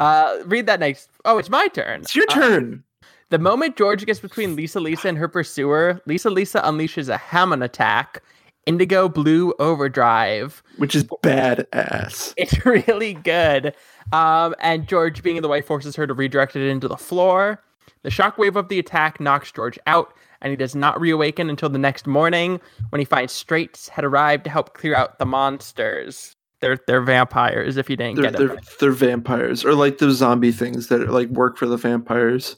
Uh, 0.00 0.36
read 0.44 0.66
that 0.66 0.80
next. 0.80 1.08
Oh, 1.24 1.38
it's 1.38 1.50
my 1.50 1.68
turn. 1.68 2.02
It's 2.02 2.14
your 2.14 2.26
Uh, 2.30 2.34
turn. 2.34 2.84
the 3.30 3.38
moment 3.38 3.76
George 3.76 4.04
gets 4.06 4.20
between 4.20 4.54
Lisa 4.56 4.80
Lisa 4.80 5.08
and 5.08 5.18
her 5.18 5.28
pursuer, 5.28 6.00
Lisa 6.06 6.30
Lisa 6.30 6.60
unleashes 6.62 7.08
a 7.08 7.16
Hamon 7.16 7.62
attack, 7.62 8.22
Indigo 8.66 9.08
Blue 9.08 9.52
Overdrive. 9.58 10.62
which 10.78 10.94
is 10.94 11.04
badass. 11.04 12.34
It's 12.36 12.64
really 12.64 13.14
good. 13.14 13.74
Um, 14.12 14.54
and 14.60 14.86
George, 14.86 15.22
being 15.22 15.36
in 15.36 15.42
the 15.42 15.48
way, 15.48 15.60
forces 15.62 15.96
her 15.96 16.06
to 16.06 16.14
redirect 16.14 16.56
it 16.56 16.68
into 16.68 16.88
the 16.88 16.96
floor. 16.96 17.62
The 18.02 18.10
shockwave 18.10 18.56
of 18.56 18.68
the 18.68 18.78
attack 18.78 19.18
knocks 19.20 19.50
George 19.50 19.78
out, 19.86 20.12
and 20.40 20.50
he 20.50 20.56
does 20.56 20.74
not 20.74 21.00
reawaken 21.00 21.48
until 21.48 21.68
the 21.70 21.78
next 21.78 22.06
morning 22.06 22.60
when 22.90 23.00
he 23.00 23.04
finds 23.04 23.32
Straits 23.32 23.88
had 23.88 24.04
arrived 24.04 24.44
to 24.44 24.50
help 24.50 24.74
clear 24.74 24.94
out 24.94 25.18
the 25.18 25.26
monsters. 25.26 26.36
They're 26.60 26.78
they're 26.86 27.02
vampires. 27.02 27.76
If 27.76 27.90
you 27.90 27.96
didn't 27.96 28.16
They're, 28.16 28.30
get 28.30 28.38
they're, 28.38 28.54
it, 28.54 28.68
they're 28.80 28.92
vampires, 28.92 29.64
or 29.64 29.74
like 29.74 29.98
those 29.98 30.16
zombie 30.16 30.52
things 30.52 30.88
that 30.88 31.08
like 31.10 31.28
work 31.28 31.56
for 31.58 31.66
the 31.66 31.76
vampires. 31.76 32.56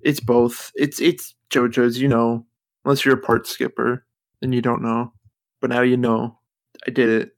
It's 0.00 0.20
both. 0.20 0.72
It's 0.74 1.00
it's 1.00 1.34
JoJo's, 1.50 2.00
you 2.00 2.08
know. 2.08 2.44
Unless 2.84 3.04
you're 3.04 3.14
a 3.14 3.20
part 3.20 3.46
skipper 3.46 4.04
and 4.42 4.54
you 4.54 4.62
don't 4.62 4.82
know. 4.82 5.12
But 5.60 5.70
now 5.70 5.82
you 5.82 5.96
know. 5.96 6.38
I 6.86 6.90
did 6.90 7.08
it. 7.08 7.36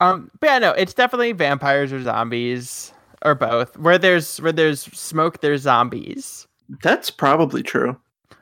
Um, 0.00 0.30
but 0.40 0.46
yeah, 0.46 0.58
no, 0.58 0.70
it's 0.72 0.94
definitely 0.94 1.32
vampires 1.32 1.92
or 1.92 2.02
zombies 2.02 2.92
or 3.22 3.34
both. 3.34 3.76
Where 3.78 3.98
there's 3.98 4.40
where 4.40 4.52
there's 4.52 4.82
smoke, 4.82 5.40
there's 5.40 5.62
zombies. 5.62 6.46
That's 6.82 7.10
probably 7.10 7.62
true. 7.62 7.96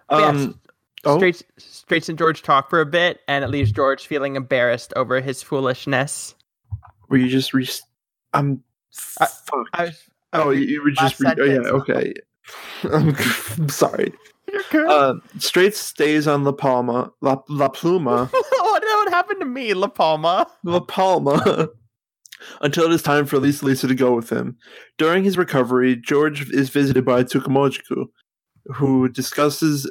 But 0.09 0.21
yeah, 0.21 0.27
Um, 0.29 0.61
oh, 1.05 1.17
Straits, 1.17 1.43
Straits 1.59 2.09
and 2.09 2.19
George 2.19 2.43
talk 2.43 2.71
for 2.71 2.81
a 2.81 2.87
bit, 2.87 3.21
and 3.27 3.45
it 3.45 3.49
leaves 3.49 3.73
George 3.73 4.07
feeling 4.07 4.37
embarrassed 4.37 4.93
over 4.95 5.21
his 5.21 5.43
foolishness. 5.43 6.35
were 7.09 7.17
you 7.17 7.29
just 7.29 7.53
re? 7.53 7.69
I'm. 8.33 8.63
I-. 9.21 9.29
I 9.73 9.85
was, 9.85 10.03
oh, 10.33 10.51
you, 10.51 10.61
you 10.61 10.83
were 10.85 10.91
just. 10.91 11.19
Re- 11.19 11.35
oh, 11.39 11.45
yeah. 11.45 11.59
Okay. 11.59 12.15
I'm 12.93 13.69
sorry. 13.69 14.13
Uh, 14.75 15.15
Straight 15.39 15.75
stays 15.75 16.27
on 16.27 16.45
La 16.45 16.53
Palma. 16.53 17.13
La, 17.21 17.43
La 17.49 17.69
Pluma. 17.69 18.31
what, 18.33 18.83
what 18.83 19.09
happened 19.11 19.41
to 19.41 19.47
me, 19.47 19.75
La 19.75 19.89
Palma? 19.89 20.47
La 20.65 20.81
Palma. 20.81 21.69
Until 22.61 22.85
it 22.85 22.93
is 22.93 23.03
time 23.03 23.27
for 23.27 23.39
Lisa 23.39 23.65
Lisa 23.65 23.87
to 23.87 23.95
go 23.95 24.15
with 24.15 24.31
him. 24.31 24.57
During 24.99 25.23
his 25.25 25.39
recovery, 25.39 25.97
George 25.97 26.51
is 26.51 26.71
visited 26.71 27.05
by 27.05 27.23
Tsukamojiku, 27.23 28.07
who 28.75 29.09
discusses 29.09 29.91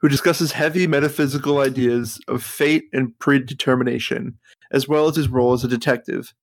who 0.00 0.08
discusses 0.08 0.52
heavy 0.52 0.86
metaphysical 0.86 1.58
ideas 1.58 2.18
of 2.28 2.42
fate 2.42 2.84
and 2.92 3.18
predetermination, 3.18 4.38
as 4.72 4.88
well 4.88 5.08
as 5.08 5.16
his 5.16 5.28
role 5.28 5.52
as 5.52 5.64
a 5.64 5.68
detective. 5.68 6.34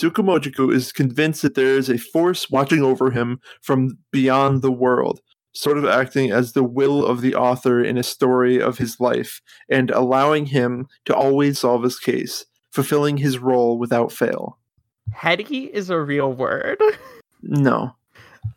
Tsukamojiku 0.00 0.72
is 0.72 0.92
convinced 0.92 1.42
that 1.42 1.54
there 1.54 1.76
is 1.76 1.88
a 1.88 1.98
force 1.98 2.50
watching 2.50 2.82
over 2.82 3.10
him 3.10 3.40
from 3.62 3.98
beyond 4.12 4.62
the 4.62 4.72
world, 4.72 5.20
sort 5.58 5.76
of 5.76 5.84
acting 5.84 6.30
as 6.30 6.52
the 6.52 6.62
will 6.62 7.04
of 7.04 7.20
the 7.20 7.34
author 7.34 7.82
in 7.82 7.98
a 7.98 8.02
story 8.04 8.62
of 8.62 8.78
his 8.78 9.00
life, 9.00 9.42
and 9.68 9.90
allowing 9.90 10.46
him 10.46 10.86
to 11.04 11.12
always 11.12 11.58
solve 11.58 11.82
his 11.82 11.98
case, 11.98 12.46
fulfilling 12.70 13.16
his 13.16 13.40
role 13.40 13.76
without 13.76 14.12
fail. 14.12 14.56
Heady 15.12 15.64
is 15.74 15.90
a 15.90 15.98
real 15.98 16.32
word. 16.32 16.80
No. 17.42 17.96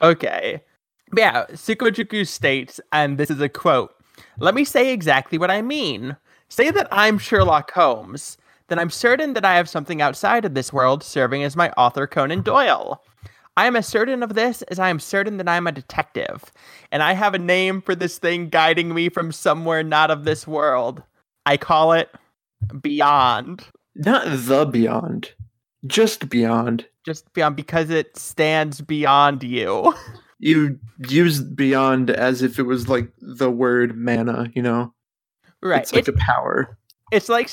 Okay. 0.02 0.62
But 1.10 1.20
yeah, 1.20 1.46
Tsukumojuku 1.52 2.28
states, 2.28 2.80
and 2.92 3.18
this 3.18 3.32
is 3.32 3.42
a 3.42 3.50
quote 3.50 3.94
Let 4.38 4.54
me 4.54 4.64
say 4.64 4.94
exactly 4.94 5.40
what 5.40 5.50
I 5.50 5.64
mean. 5.64 6.18
Say 6.50 6.70
that 6.70 6.88
I'm 6.92 7.18
Sherlock 7.18 7.72
Holmes. 7.72 8.38
Then 8.68 8.78
I'm 8.78 8.92
certain 8.92 9.34
that 9.34 9.44
I 9.44 9.56
have 9.56 9.68
something 9.68 10.02
outside 10.04 10.46
of 10.46 10.54
this 10.54 10.72
world 10.72 11.04
serving 11.04 11.44
as 11.44 11.56
my 11.56 11.72
author 11.72 12.06
Conan 12.06 12.42
Doyle. 12.44 13.04
I 13.62 13.68
am 13.68 13.76
as 13.76 13.88
certain 13.88 14.24
of 14.24 14.34
this 14.34 14.64
as 14.64 14.80
I 14.80 14.90
am 14.90 15.00
certain 15.00 15.38
that 15.38 15.48
I 15.48 15.56
am 15.56 15.68
a 15.68 15.72
detective, 15.72 16.52
and 16.92 17.04
I 17.04 17.14
have 17.14 17.36
a 17.36 17.38
name 17.38 17.80
for 17.80 17.94
this 17.94 18.18
thing 18.18 18.50
guiding 18.50 18.92
me 18.92 19.08
from 19.08 19.32
somewhere 19.32 19.84
not 19.84 20.10
of 20.10 20.24
this 20.24 20.48
world. 20.48 21.04
I 21.46 21.58
call 21.58 21.94
it 21.94 22.10
Beyond. 22.82 23.64
Not 23.94 24.24
the 24.26 24.66
beyond. 24.66 25.34
Just 25.86 26.28
beyond. 26.28 26.88
Just 27.06 27.32
beyond 27.34 27.56
because 27.56 27.92
it 27.92 28.18
stands 28.18 28.82
beyond 28.82 29.44
you. 29.44 29.94
You 30.44 30.80
used 31.08 31.56
beyond 31.56 32.10
as 32.10 32.42
if 32.42 32.58
it 32.58 32.64
was 32.64 32.90
like 32.90 33.12
the 33.20 33.52
word 33.52 33.96
mana, 33.96 34.50
you 34.56 34.64
know? 34.64 34.92
right. 35.62 35.84
It's 35.84 35.94
like 35.94 36.08
a 36.08 36.14
power. 36.14 36.80
it's 37.12 37.30
like 37.30 37.52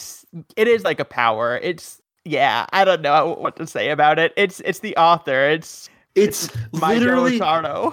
it 0.57 0.69
is 0.69 0.85
like 0.85 0.99
a 0.99 1.05
power. 1.05 1.59
It's 1.63 2.01
yeah, 2.25 2.65
I 2.73 2.87
don't 2.87 3.03
know 3.03 3.37
what 3.39 3.57
to 3.57 3.67
say 3.67 3.91
about 3.91 4.19
it. 4.19 4.33
It's 4.39 4.61
it's 4.61 4.79
the 4.79 4.97
author. 4.97 5.51
It's 5.51 5.91
It's 6.19 6.49
my 6.73 6.95
literally 6.95 7.41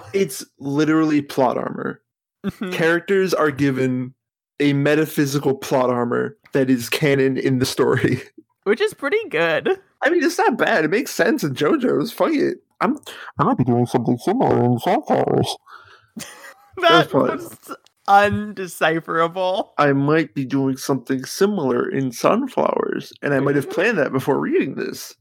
it's 0.12 0.44
literally 0.58 1.22
plot 1.22 1.56
armor. 1.56 2.02
Mm-hmm. 2.44 2.70
Characters 2.72 3.34
are 3.34 3.50
given 3.50 4.14
a 4.60 4.72
metaphysical 4.72 5.54
plot 5.54 5.90
armor 5.90 6.36
that 6.52 6.70
is 6.70 6.88
canon 6.88 7.36
in 7.36 7.58
the 7.58 7.66
story. 7.66 8.22
which 8.64 8.80
is 8.80 8.94
pretty 8.94 9.28
good. 9.28 9.80
I 10.02 10.10
mean, 10.10 10.24
it's 10.24 10.38
not 10.38 10.58
bad. 10.58 10.84
It 10.84 10.90
makes 10.90 11.12
sense 11.12 11.44
in 11.44 11.54
JoJo's. 11.54 12.12
Fuck 12.12 12.32
it. 12.32 12.58
I'm 12.80 12.98
I 13.38 13.44
might 13.44 13.58
be 13.58 13.64
doing 13.64 13.86
something 13.86 14.18
similar 14.18 14.62
in 14.64 14.78
Sunflowers. 14.78 15.56
That 16.78 17.10
fine. 17.10 17.22
was 17.22 17.74
undecipherable. 18.06 19.70
I 19.78 19.94
might 19.94 20.34
be 20.34 20.44
doing 20.44 20.76
something 20.76 21.24
similar 21.24 21.88
in 21.88 22.12
Sunflowers, 22.12 23.14
and 23.22 23.32
I 23.32 23.40
might 23.40 23.54
have 23.54 23.64
mm-hmm. 23.64 23.74
planned 23.74 23.98
that 23.98 24.12
before 24.12 24.38
reading 24.38 24.74
this. 24.74 25.14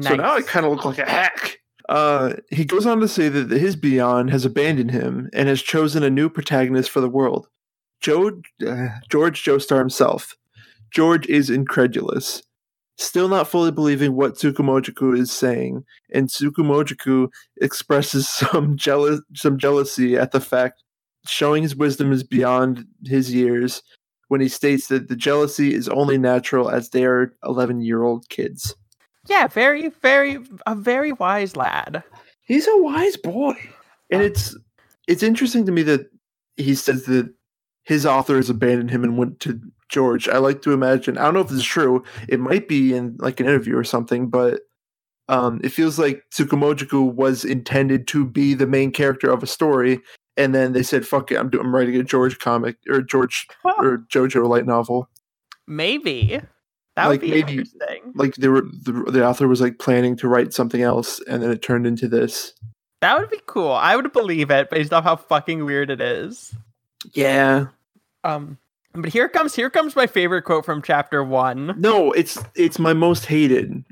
So 0.00 0.14
now 0.14 0.34
I 0.36 0.40
kind 0.40 0.64
of 0.64 0.72
look 0.72 0.86
like 0.86 0.98
a 0.98 1.04
hack. 1.04 1.60
Uh, 1.88 2.34
he 2.50 2.64
goes 2.64 2.86
on 2.86 3.00
to 3.00 3.08
say 3.08 3.28
that 3.28 3.50
his 3.50 3.76
Beyond 3.76 4.30
has 4.30 4.44
abandoned 4.44 4.90
him 4.90 5.30
and 5.32 5.48
has 5.48 5.62
chosen 5.62 6.02
a 6.02 6.10
new 6.10 6.28
protagonist 6.28 6.90
for 6.90 7.00
the 7.00 7.08
world. 7.08 7.48
Joe, 8.00 8.40
uh, 8.66 8.88
George 9.08 9.42
Joestar 9.42 9.78
himself. 9.78 10.36
George 10.92 11.26
is 11.26 11.50
incredulous, 11.50 12.42
still 12.96 13.28
not 13.28 13.48
fully 13.48 13.70
believing 13.70 14.14
what 14.14 14.34
Tsukumojiku 14.34 15.18
is 15.18 15.30
saying, 15.30 15.84
and 16.12 16.28
Tsukumojiku 16.28 17.28
expresses 17.60 18.28
some 18.28 18.76
jealous 18.76 19.20
some 19.34 19.58
jealousy 19.58 20.16
at 20.16 20.32
the 20.32 20.40
fact 20.40 20.82
showing 21.28 21.62
his 21.62 21.76
wisdom 21.76 22.12
is 22.12 22.22
beyond 22.22 22.86
his 23.04 23.32
years 23.34 23.82
when 24.28 24.40
he 24.40 24.48
states 24.48 24.88
that 24.88 25.08
the 25.08 25.16
jealousy 25.16 25.74
is 25.74 25.88
only 25.88 26.18
natural 26.18 26.68
as 26.68 26.90
they 26.90 27.04
are 27.04 27.32
11 27.44 27.80
year 27.80 28.02
old 28.02 28.28
kids. 28.28 28.74
Yeah, 29.28 29.46
very 29.46 29.88
very 29.88 30.38
a 30.66 30.74
very 30.74 31.12
wise 31.12 31.56
lad. 31.56 32.02
He's 32.46 32.68
a 32.68 32.76
wise 32.78 33.16
boy. 33.16 33.54
And 34.10 34.22
it's 34.22 34.56
it's 35.08 35.22
interesting 35.22 35.66
to 35.66 35.72
me 35.72 35.82
that 35.82 36.08
he 36.56 36.74
says 36.74 37.04
that 37.04 37.32
his 37.84 38.06
author 38.06 38.36
has 38.36 38.50
abandoned 38.50 38.90
him 38.90 39.04
and 39.04 39.18
went 39.18 39.40
to 39.40 39.60
George. 39.88 40.28
I 40.28 40.38
like 40.38 40.62
to 40.62 40.72
imagine. 40.72 41.18
I 41.18 41.24
don't 41.24 41.34
know 41.34 41.40
if 41.40 41.48
this 41.48 41.58
is 41.58 41.64
true. 41.64 42.02
It 42.28 42.40
might 42.40 42.68
be 42.68 42.94
in 42.94 43.16
like 43.18 43.40
an 43.40 43.46
interview 43.46 43.76
or 43.76 43.84
something, 43.84 44.28
but 44.28 44.60
um, 45.28 45.60
it 45.62 45.70
feels 45.70 45.98
like 45.98 46.24
Tsukumojiku 46.32 47.14
was 47.14 47.44
intended 47.44 48.06
to 48.08 48.24
be 48.24 48.54
the 48.54 48.66
main 48.66 48.90
character 48.92 49.30
of 49.30 49.42
a 49.42 49.46
story, 49.46 50.00
and 50.36 50.54
then 50.54 50.72
they 50.72 50.82
said, 50.82 51.06
"Fuck 51.06 51.30
it, 51.30 51.38
I'm, 51.38 51.50
do- 51.50 51.60
I'm 51.60 51.74
writing 51.74 51.96
a 51.96 52.02
George 52.02 52.38
comic 52.38 52.76
or 52.88 53.02
George 53.02 53.46
or 53.64 54.04
JoJo 54.12 54.48
light 54.48 54.66
novel." 54.66 55.08
Maybe 55.66 56.40
that 56.96 57.06
Like, 57.06 57.20
would 57.20 57.30
be 57.30 57.30
maybe- 57.30 57.52
interesting. 57.52 58.12
Like 58.14 58.34
they 58.36 58.48
were 58.48 58.62
the, 58.62 58.92
the 59.10 59.24
author 59.26 59.46
was 59.48 59.60
like 59.60 59.78
planning 59.78 60.16
to 60.16 60.28
write 60.28 60.52
something 60.52 60.82
else, 60.82 61.20
and 61.28 61.42
then 61.42 61.50
it 61.50 61.62
turned 61.62 61.86
into 61.86 62.08
this. 62.08 62.52
That 63.02 63.18
would 63.20 63.30
be 63.30 63.40
cool. 63.46 63.72
I 63.72 63.94
would 63.94 64.10
believe 64.12 64.50
it 64.50 64.70
based 64.70 64.92
off 64.92 65.04
how 65.04 65.16
fucking 65.16 65.64
weird 65.66 65.90
it 65.90 66.00
is. 66.00 66.54
Yeah, 67.12 67.66
Um, 68.24 68.56
but 68.94 69.12
here 69.12 69.28
comes 69.28 69.54
here 69.54 69.68
comes 69.70 69.94
my 69.94 70.06
favorite 70.06 70.42
quote 70.42 70.64
from 70.64 70.80
chapter 70.82 71.22
one. 71.22 71.74
no, 71.78 72.10
it's 72.12 72.38
it's 72.54 72.78
my 72.78 72.94
most 72.94 73.26
hated. 73.26 73.84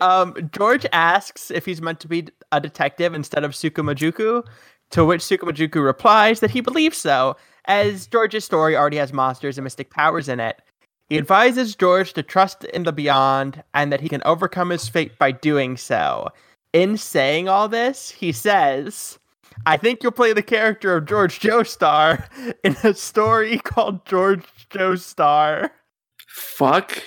Um, 0.00 0.34
George 0.52 0.86
asks 0.92 1.50
if 1.50 1.66
he's 1.66 1.82
meant 1.82 2.00
to 2.00 2.08
be 2.08 2.28
a 2.52 2.60
detective 2.60 3.12
instead 3.14 3.44
of 3.44 3.50
Sukumajuku, 3.52 4.42
to 4.90 5.04
which 5.04 5.20
Sukumajuku 5.20 5.84
replies 5.84 6.40
that 6.40 6.50
he 6.50 6.62
believes 6.62 6.96
so, 6.96 7.36
as 7.66 8.06
George's 8.06 8.44
story 8.46 8.74
already 8.74 8.96
has 8.96 9.12
monsters 9.12 9.58
and 9.58 9.64
mystic 9.64 9.90
powers 9.90 10.28
in 10.30 10.40
it. 10.40 10.62
He 11.08 11.18
advises 11.18 11.76
George 11.76 12.12
to 12.14 12.22
trust 12.22 12.64
in 12.64 12.82
the 12.82 12.92
beyond 12.92 13.62
and 13.72 13.92
that 13.92 14.00
he 14.00 14.08
can 14.08 14.22
overcome 14.24 14.70
his 14.70 14.88
fate 14.88 15.18
by 15.18 15.30
doing 15.30 15.76
so. 15.76 16.28
In 16.72 16.96
saying 16.96 17.48
all 17.48 17.68
this, 17.68 18.10
he 18.10 18.32
says, 18.32 19.18
I 19.64 19.76
think 19.76 20.02
you'll 20.02 20.12
play 20.12 20.32
the 20.32 20.42
character 20.42 20.96
of 20.96 21.06
George 21.06 21.38
Joestar 21.38 22.26
in 22.64 22.76
a 22.82 22.92
story 22.92 23.58
called 23.64 24.04
George 24.04 24.44
Joestar. 24.68 25.70
Fuck 26.26 27.02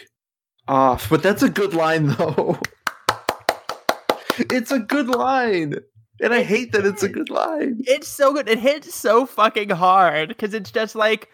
off. 0.67 1.09
But 1.09 1.21
that's 1.21 1.43
a 1.43 1.49
good 1.49 1.73
line, 1.73 2.07
though. 2.07 2.57
it's 4.37 4.71
a 4.71 4.79
good 4.79 5.09
line. 5.09 5.75
And 6.21 6.33
I 6.33 6.43
hate 6.43 6.71
that 6.71 6.85
it's 6.85 7.03
a 7.03 7.09
good 7.09 7.29
line. 7.29 7.81
It's 7.85 8.07
so 8.07 8.33
good. 8.33 8.49
It 8.49 8.59
hits 8.59 8.93
so 8.93 9.25
fucking 9.25 9.69
hard 9.69 10.29
because 10.29 10.53
it's 10.53 10.71
just 10.71 10.95
like 10.95 11.29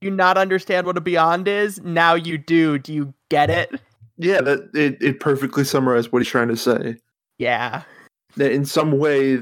you 0.00 0.10
not 0.10 0.38
understand 0.38 0.86
what 0.86 0.96
a 0.96 1.00
beyond 1.00 1.48
is. 1.48 1.80
Now 1.82 2.14
you 2.14 2.38
do. 2.38 2.78
Do 2.78 2.92
you 2.92 3.14
get 3.28 3.50
it? 3.50 3.80
Yeah, 4.16 4.40
that 4.40 4.70
it, 4.74 5.00
it 5.00 5.20
perfectly 5.20 5.64
summarized 5.64 6.12
what 6.12 6.22
he's 6.22 6.28
trying 6.28 6.48
to 6.48 6.56
say. 6.56 6.96
Yeah. 7.38 7.82
That 8.36 8.52
in 8.52 8.64
some 8.64 8.98
way, 8.98 9.38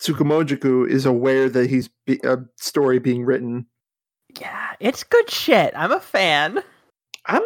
Tsukumojiku 0.00 0.88
is 0.88 1.06
aware 1.06 1.48
that 1.48 1.70
he's 1.70 1.88
be, 2.06 2.20
a 2.24 2.38
story 2.56 2.98
being 2.98 3.24
written. 3.24 3.66
Yeah. 4.40 4.72
It's 4.80 5.04
good 5.04 5.30
shit. 5.30 5.72
I'm 5.76 5.92
a 5.92 6.00
fan. 6.00 6.62
I'm 7.26 7.42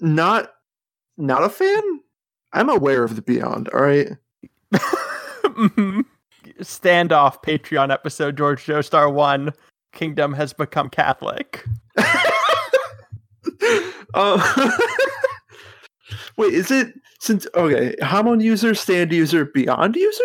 not 0.00 0.52
not 1.16 1.44
a 1.44 1.48
fan. 1.48 1.82
I'm 2.52 2.68
aware 2.68 3.04
of 3.04 3.16
the 3.16 3.22
beyond. 3.22 3.68
All 3.70 3.82
right. 3.82 4.10
Standoff 6.60 7.42
Patreon 7.42 7.92
episode 7.92 8.36
George 8.36 8.64
Joestar 8.64 9.12
1 9.12 9.52
Kingdom 9.94 10.32
has 10.34 10.52
become 10.52 10.90
Catholic. 10.90 11.64
uh, 14.14 14.70
wait, 16.36 16.52
is 16.52 16.70
it 16.70 16.94
since 17.20 17.46
okay? 17.54 17.94
Hamon 18.00 18.40
user, 18.40 18.74
stand 18.74 19.12
user, 19.12 19.44
beyond 19.44 19.96
user? 19.96 20.22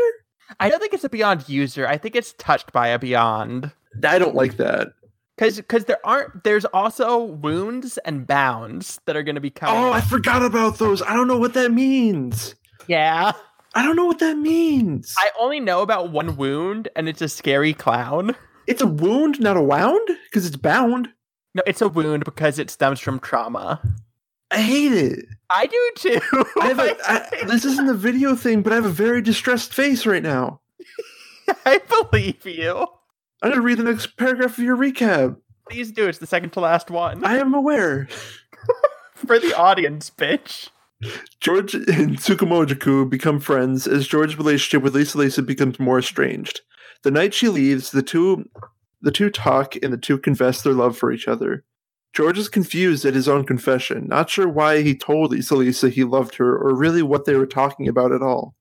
I 0.60 0.70
don't 0.70 0.80
think 0.80 0.94
it's 0.94 1.04
a 1.04 1.10
beyond 1.10 1.48
user. 1.48 1.88
I 1.88 1.98
think 1.98 2.16
it's 2.16 2.34
touched 2.38 2.74
by 2.74 2.88
a 2.88 3.00
beyond. 3.00 3.72
I 4.04 4.20
don't 4.20 4.36
like 4.36 4.58
that. 4.58 4.90
Because 5.38 5.56
because 5.58 5.86
there 5.86 6.06
aren't 6.06 6.44
there's 6.44 6.66
also 6.66 7.24
wounds 7.24 7.98
and 8.00 8.28
bounds 8.28 9.00
that 9.06 9.16
are 9.16 9.24
going 9.24 9.36
to 9.36 9.42
be 9.42 9.50
coming. 9.50 9.82
Oh, 9.82 9.94
I 9.94 10.02
forgot 10.02 10.44
about 10.44 10.80
those. 10.80 11.02
I 11.02 11.14
don't 11.14 11.28
know 11.28 11.38
what 11.38 11.54
that 11.54 11.72
means. 11.72 12.56
yeah. 12.88 13.32
I 13.76 13.84
don't 13.86 13.96
know 13.96 14.08
what 14.08 14.18
that 14.18 14.36
means. 14.36 15.14
I 15.20 15.30
only 15.40 15.60
know 15.60 15.84
about 15.84 16.12
one 16.12 16.38
wound, 16.38 16.88
and 16.96 17.08
it's 17.08 17.22
a 17.22 17.30
scary 17.30 17.72
clown. 17.72 18.36
It's 18.70 18.84
a 18.84 18.88
wound, 18.88 19.40
not 19.40 19.58
a 19.58 19.64
wound, 19.64 20.08
because 20.26 20.46
it's 20.46 20.56
bound. 20.56 21.10
No, 21.56 21.64
it's 21.66 21.82
a 21.82 21.90
wound 21.90 22.24
because 22.24 22.60
it 22.60 22.70
stems 22.70 23.00
from 23.00 23.20
trauma. 23.20 23.82
I 24.52 24.62
hate 24.62 24.94
it. 24.94 25.26
I 25.50 25.66
do 25.66 25.92
too. 25.96 26.20
I 26.62 26.68
have 26.68 26.80
a, 26.80 26.96
I, 27.12 27.46
this 27.46 27.66
isn't 27.66 27.90
a 27.90 27.96
video 27.96 28.36
thing, 28.36 28.62
but 28.62 28.72
I 28.72 28.76
have 28.76 28.86
a 28.86 28.90
very 28.90 29.24
distressed 29.24 29.74
face 29.74 30.06
right 30.06 30.22
now. 30.22 30.62
I 31.66 31.80
believe 31.80 32.46
you. 32.46 32.86
I'm 33.42 33.50
gonna 33.50 33.62
read 33.62 33.80
the 33.80 33.84
next 33.84 34.18
paragraph 34.18 34.60
of 34.60 34.64
your 34.64 34.78
recap. 34.78 35.38
Please 35.68 35.92
do. 35.92 36.08
It's 36.08 36.20
the 36.20 36.28
second 36.28 36.52
to 36.52 36.60
last 36.60 36.92
one 36.92 37.26
I 37.26 37.38
am 37.38 37.56
aware. 37.56 38.08
for 39.16 39.40
the 39.40 39.58
audience, 39.58 40.12
bitch. 40.16 40.70
George 41.40 41.74
and 41.74 42.18
Tsukumojuku 42.18 43.10
become 43.10 43.40
friends 43.40 43.88
as 43.88 44.08
George's 44.08 44.38
relationship 44.38 44.84
with 44.84 44.94
Lisa 44.94 45.18
Lisa 45.18 45.42
becomes 45.42 45.80
more 45.80 45.98
estranged. 45.98 46.62
The 47.04 47.12
night 47.12 47.34
she 47.34 47.50
leaves, 47.50 47.92
the 47.92 48.04
two 48.04 48.50
the 49.02 49.12
two 49.12 49.30
talk 49.30 49.76
and 49.82 49.94
the 49.94 49.98
two 49.98 50.18
confess 50.18 50.62
their 50.62 50.74
love 50.74 50.98
for 50.98 51.12
each 51.12 51.28
other. 51.28 51.64
George 52.14 52.38
is 52.38 52.50
confused 52.50 53.06
at 53.06 53.14
his 53.14 53.30
own 53.30 53.46
confession, 53.46 54.08
not 54.08 54.30
sure 54.30 54.50
why 54.50 54.82
he 54.82 54.96
told 54.96 55.32
Lisa 55.32 55.56
Lisa 55.56 55.90
he 55.90 56.04
loved 56.04 56.36
her 56.36 56.58
or 56.58 56.76
really 56.76 57.04
what 57.04 57.26
they 57.26 57.36
were 57.36 57.46
talking 57.46 57.88
about 57.88 58.12
at 58.12 58.22
all. 58.22 58.56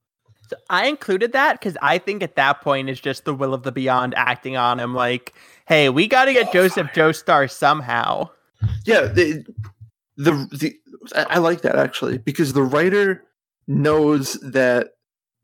So 0.48 0.56
I 0.70 0.86
included 0.86 1.32
that 1.32 1.58
because 1.58 1.76
I 1.82 1.98
think 1.98 2.22
at 2.22 2.36
that 2.36 2.60
point 2.60 2.88
it's 2.88 3.00
just 3.00 3.24
the 3.24 3.34
will 3.34 3.54
of 3.54 3.62
the 3.64 3.72
beyond 3.72 4.14
acting 4.16 4.56
on 4.56 4.78
him. 4.80 4.94
Like, 4.94 5.34
hey, 5.66 5.88
we 5.88 6.06
got 6.06 6.26
to 6.26 6.32
get 6.32 6.52
Joseph 6.52 6.88
Joestar 6.88 7.50
somehow. 7.50 8.30
Yeah, 8.84 9.06
the 9.06 9.44
the, 10.16 10.32
the 10.52 10.76
I 11.14 11.38
like 11.38 11.62
that 11.62 11.76
actually 11.76 12.18
because 12.18 12.52
the 12.52 12.62
writer 12.62 13.24
knows 13.66 14.34
that 14.34 14.90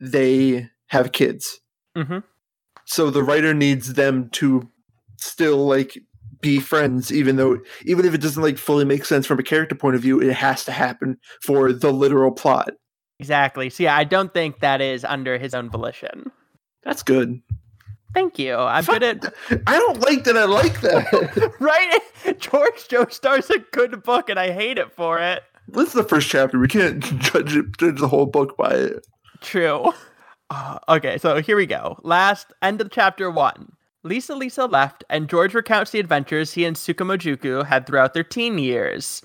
they 0.00 0.68
have 0.86 1.12
kids. 1.12 1.60
hmm 1.96 2.18
so 2.86 3.10
the 3.10 3.22
writer 3.22 3.54
needs 3.54 3.94
them 3.94 4.28
to 4.30 4.68
still 5.18 5.66
like 5.66 5.98
be 6.40 6.60
friends 6.60 7.10
even 7.12 7.36
though 7.36 7.58
even 7.84 8.04
if 8.04 8.12
it 8.12 8.20
doesn't 8.20 8.42
like 8.42 8.58
fully 8.58 8.84
make 8.84 9.04
sense 9.04 9.24
from 9.26 9.38
a 9.38 9.42
character 9.42 9.74
point 9.74 9.96
of 9.96 10.02
view 10.02 10.20
it 10.20 10.34
has 10.34 10.62
to 10.64 10.72
happen 10.72 11.16
for 11.42 11.72
the 11.72 11.92
literal 11.92 12.30
plot 12.32 12.70
Exactly. 13.20 13.70
So 13.70 13.84
yeah, 13.84 13.96
I 13.96 14.02
don't 14.02 14.34
think 14.34 14.58
that 14.58 14.80
is 14.80 15.04
under 15.04 15.38
his 15.38 15.54
own 15.54 15.70
volition. 15.70 16.30
that's 16.82 17.02
good 17.02 17.40
Thank 18.12 18.38
you. 18.38 18.54
I'm 18.56 18.84
good 18.84 19.02
at 19.02 19.34
i 19.66 19.78
don't 19.78 20.00
like 20.00 20.22
that 20.24 20.36
i 20.36 20.44
like 20.44 20.80
that 20.82 21.54
right. 21.60 22.00
George 22.40 22.86
Joestar's 22.88 23.50
a 23.50 23.58
good 23.72 24.02
book, 24.02 24.28
and 24.30 24.38
I 24.38 24.50
hate 24.52 24.78
it 24.78 24.92
for 24.94 25.18
it. 25.18 25.42
this 25.68 25.88
is 25.88 25.94
the 25.94 26.04
first 26.04 26.28
chapter 26.28 26.58
we 26.58 26.68
can't 26.68 27.00
judge 27.20 27.56
it, 27.56 27.76
judge 27.78 27.98
the 28.00 28.08
whole 28.08 28.26
book 28.26 28.56
by 28.56 28.70
it 28.70 29.06
True. 29.40 29.92
Uh, 30.50 30.78
okay, 30.88 31.18
so 31.18 31.40
here 31.40 31.56
we 31.56 31.66
go. 31.66 31.98
Last 32.02 32.52
end 32.62 32.80
of 32.80 32.90
chapter 32.90 33.30
one. 33.30 33.72
Lisa 34.02 34.34
Lisa 34.34 34.66
left, 34.66 35.02
and 35.08 35.30
George 35.30 35.54
recounts 35.54 35.90
the 35.90 35.98
adventures 35.98 36.52
he 36.52 36.66
and 36.66 36.76
Tsukumojuku 36.76 37.64
had 37.64 37.86
throughout 37.86 38.12
their 38.12 38.22
teen 38.22 38.58
years. 38.58 39.22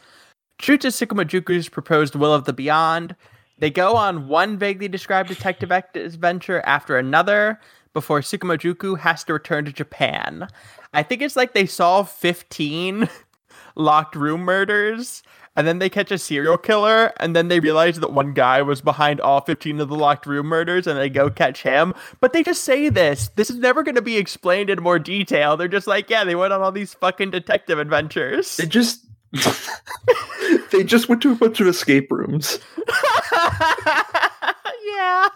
True 0.58 0.78
to 0.78 0.88
Tsukumojuku's 0.88 1.68
proposed 1.68 2.16
will 2.16 2.34
of 2.34 2.46
the 2.46 2.54
beyond, 2.54 3.16
they 3.58 3.70
go 3.70 3.98
on 3.98 4.30
one 4.30 4.58
vaguely 4.58 4.88
described 4.88 5.28
detective 5.28 5.70
adventure 5.72 6.62
after 6.66 6.98
another 6.98 7.60
before 7.94 8.22
Tsukumojuku 8.22 8.98
has 9.00 9.24
to 9.26 9.34
return 9.34 9.66
to 9.66 9.74
Japan. 9.74 10.48
I 10.94 11.04
think 11.04 11.22
it's 11.22 11.36
like 11.36 11.54
they 11.54 11.66
solve 11.66 12.10
15 12.10 13.10
locked 13.76 14.16
room 14.16 14.42
murders 14.42 15.24
and 15.60 15.68
then 15.68 15.80
they 15.80 15.90
catch 15.90 16.10
a 16.10 16.18
serial 16.18 16.58
killer 16.58 17.12
and 17.18 17.36
then 17.36 17.50
they 17.50 17.60
realize 17.60 18.00
that 18.00 18.14
one 18.14 18.32
guy 18.32 18.62
was 18.62 18.80
behind 18.80 19.20
all 19.20 19.42
15 19.42 19.82
of 19.82 19.90
the 19.90 19.96
locked 19.96 20.26
room 20.26 20.46
murders 20.46 20.88
and 20.88 20.98
they 20.98 21.10
go 21.10 21.30
catch 21.30 21.64
him. 21.64 21.94
But 22.22 22.32
they 22.32 22.44
just 22.44 22.64
say 22.64 22.88
this. 22.88 23.28
This 23.36 23.50
is 23.50 23.58
never 23.58 23.84
going 23.84 23.96
to 23.96 24.02
be 24.02 24.16
explained 24.16 24.70
in 24.70 24.82
more 24.82 25.00
detail. 25.00 25.58
They're 25.58 25.68
just 25.68 25.86
like 25.86 26.10
yeah 26.10 26.24
they 26.24 26.36
went 26.36 26.54
on 26.54 26.62
all 26.62 26.72
these 26.72 26.94
fucking 26.94 27.32
detective 27.32 27.78
adventures. 27.78 28.56
They 28.56 28.68
just 28.68 29.06
they 30.72 30.86
just 30.86 31.10
went 31.10 31.22
to 31.24 31.34
a 31.34 31.36
bunch 31.36 31.60
of 31.60 31.68
escape 31.68 32.10
rooms. 32.10 32.60
Yeah. 34.82 35.28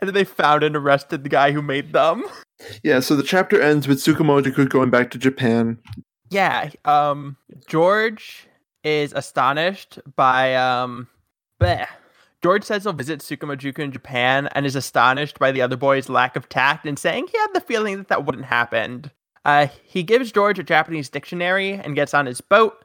And 0.00 0.08
then 0.08 0.14
they 0.14 0.24
found 0.24 0.62
and 0.62 0.76
arrested 0.76 1.22
the 1.22 1.28
guy 1.28 1.52
who 1.52 1.62
made 1.62 1.92
them. 1.92 2.24
Yeah 2.82 3.00
so 3.00 3.14
the 3.14 3.22
chapter 3.22 3.60
ends 3.60 3.86
with 3.86 3.98
tsukumojuku 3.98 4.68
going 4.68 4.90
back 4.90 5.10
to 5.12 5.18
japan. 5.18 5.78
Yeah 6.30 6.70
um 6.84 7.36
george 7.68 8.48
is 8.84 9.12
astonished 9.12 9.98
by 10.14 10.54
um 10.54 11.08
bleh. 11.60 11.86
george 12.42 12.62
says 12.62 12.84
he'll 12.84 12.92
visit 12.92 13.20
tsukumojuku 13.20 13.78
in 13.78 13.92
japan 13.92 14.48
and 14.52 14.66
is 14.66 14.76
astonished 14.76 15.38
by 15.38 15.50
the 15.50 15.62
other 15.62 15.76
boy's 15.76 16.08
lack 16.08 16.36
of 16.36 16.48
tact 16.48 16.86
and 16.86 16.98
saying 16.98 17.26
he 17.26 17.38
had 17.38 17.52
the 17.54 17.60
feeling 17.60 17.96
that 17.96 18.08
that 18.08 18.24
wouldn't 18.24 18.44
happen 18.44 19.10
uh, 19.44 19.66
he 19.82 20.02
gives 20.02 20.30
george 20.32 20.58
a 20.58 20.62
japanese 20.62 21.08
dictionary 21.08 21.72
and 21.72 21.96
gets 21.96 22.14
on 22.14 22.26
his 22.26 22.40
boat 22.40 22.84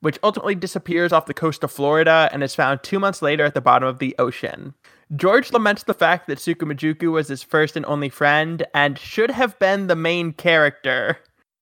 which 0.00 0.18
ultimately 0.22 0.54
disappears 0.54 1.12
off 1.12 1.26
the 1.26 1.34
coast 1.34 1.62
of 1.62 1.70
florida 1.70 2.28
and 2.32 2.42
is 2.42 2.54
found 2.54 2.82
two 2.82 2.98
months 2.98 3.22
later 3.22 3.44
at 3.44 3.54
the 3.54 3.60
bottom 3.60 3.88
of 3.88 3.98
the 3.98 4.14
ocean 4.18 4.74
George 5.14 5.52
laments 5.52 5.84
the 5.84 5.94
fact 5.94 6.26
that 6.26 6.38
Tsukumojuku 6.38 7.12
was 7.12 7.28
his 7.28 7.42
first 7.42 7.76
and 7.76 7.84
only 7.86 8.08
friend 8.08 8.66
and 8.74 8.98
should 8.98 9.30
have 9.30 9.58
been 9.58 9.86
the 9.86 9.96
main 9.96 10.32
character. 10.32 11.18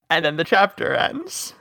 And 0.08 0.24
then 0.24 0.36
the 0.36 0.44
chapter 0.44 0.94
ends. 0.94 1.54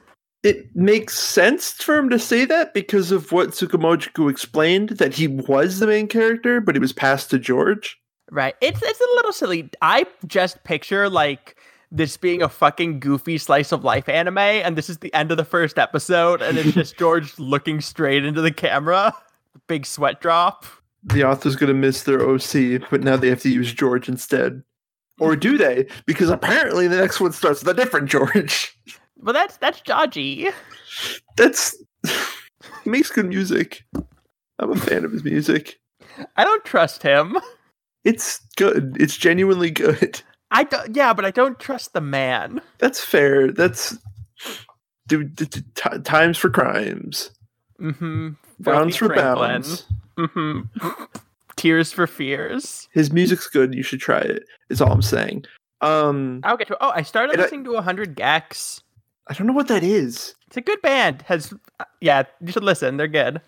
It 0.43 0.75
makes 0.75 1.19
sense 1.19 1.71
for 1.71 1.97
him 1.97 2.09
to 2.09 2.17
say 2.17 2.45
that 2.45 2.73
because 2.73 3.11
of 3.11 3.31
what 3.31 3.49
Tsukumojuku 3.49 4.29
explained 4.29 4.89
that 4.91 5.13
he 5.13 5.27
was 5.27 5.79
the 5.79 5.87
main 5.87 6.07
character, 6.07 6.59
but 6.59 6.75
he 6.75 6.79
was 6.79 6.93
passed 6.93 7.29
to 7.29 7.39
George. 7.39 7.99
Right. 8.31 8.55
It's 8.61 8.81
it's 8.81 9.01
a 9.01 9.15
little 9.15 9.33
silly. 9.33 9.69
I 9.81 10.05
just 10.25 10.63
picture 10.63 11.09
like 11.09 11.57
this 11.91 12.15
being 12.15 12.41
a 12.41 12.49
fucking 12.49 13.01
goofy 13.01 13.37
slice 13.37 13.71
of 13.71 13.83
life 13.83 14.07
anime, 14.07 14.37
and 14.37 14.77
this 14.77 14.89
is 14.89 14.99
the 14.99 15.13
end 15.13 15.29
of 15.29 15.37
the 15.37 15.45
first 15.45 15.77
episode, 15.77 16.41
and 16.41 16.57
it's 16.57 16.71
just 16.71 16.97
George 16.97 17.37
looking 17.37 17.81
straight 17.81 18.25
into 18.25 18.41
the 18.41 18.51
camera. 18.51 19.13
Big 19.67 19.85
sweat 19.85 20.21
drop. 20.21 20.65
The 21.03 21.25
author's 21.25 21.57
going 21.57 21.67
to 21.67 21.73
miss 21.73 22.03
their 22.03 22.21
OC, 22.21 22.89
but 22.89 23.03
now 23.03 23.17
they 23.17 23.27
have 23.27 23.41
to 23.41 23.49
use 23.49 23.73
George 23.73 24.07
instead. 24.07 24.63
Or 25.19 25.35
do 25.35 25.57
they? 25.57 25.87
Because 26.05 26.29
apparently 26.29 26.87
the 26.87 26.97
next 26.97 27.19
one 27.19 27.33
starts 27.33 27.63
with 27.63 27.77
a 27.77 27.79
different 27.79 28.09
George. 28.09 28.77
But 29.21 29.33
that's 29.33 29.57
that's 29.57 29.81
Joji. 29.81 30.49
That's. 31.37 31.75
he 32.83 32.89
makes 32.89 33.11
good 33.11 33.27
music. 33.27 33.83
I'm 34.59 34.71
a 34.71 34.75
fan 34.75 35.05
of 35.05 35.11
his 35.11 35.23
music. 35.23 35.79
I 36.35 36.43
don't 36.43 36.63
trust 36.65 37.03
him. 37.03 37.37
It's 38.03 38.39
good. 38.57 38.97
It's 38.99 39.15
genuinely 39.17 39.69
good. 39.71 40.21
I 40.51 40.63
don't 40.63 40.95
yeah, 40.95 41.13
but 41.13 41.23
I 41.25 41.31
don't 41.31 41.59
trust 41.59 41.93
the 41.93 42.01
man. 42.01 42.61
That's 42.79 43.03
fair. 43.03 43.51
That's. 43.51 43.97
Dude, 45.07 45.37
t- 45.37 45.45
t- 45.45 45.61
t- 45.75 45.99
times 45.99 46.37
for 46.37 46.49
crimes. 46.49 47.31
Mm-hmm. 47.79 48.29
Bounds 48.59 48.95
for 48.95 49.13
bounds. 49.13 49.85
Mm-hmm. 50.17 50.61
Tears 51.57 51.91
for 51.91 52.07
fears. 52.07 52.87
His 52.93 53.11
music's 53.11 53.47
good. 53.47 53.73
You 53.75 53.83
should 53.83 53.99
try 53.99 54.19
it. 54.19 54.43
Is 54.69 54.81
all 54.81 54.91
I'm 54.91 55.01
saying. 55.01 55.45
Um, 55.81 56.41
I'll 56.43 56.57
get 56.57 56.67
to 56.67 56.77
Oh, 56.79 56.91
I 56.95 57.01
started 57.01 57.33
And 57.33 57.41
I- 57.41 57.43
listening 57.45 57.63
to 57.65 57.73
100 57.73 58.15
gecs. 58.15 58.81
I 59.27 59.33
don't 59.33 59.47
know 59.47 59.53
what 59.53 59.67
that 59.67 59.83
is. 59.83 60.35
It's 60.47 60.57
a 60.57 60.61
good 60.61 60.81
band. 60.81 61.23
Has 61.23 61.53
uh, 61.79 61.85
yeah, 62.01 62.23
you 62.41 62.51
should 62.51 62.63
listen. 62.63 62.97
They're 62.97 63.07
good. 63.07 63.41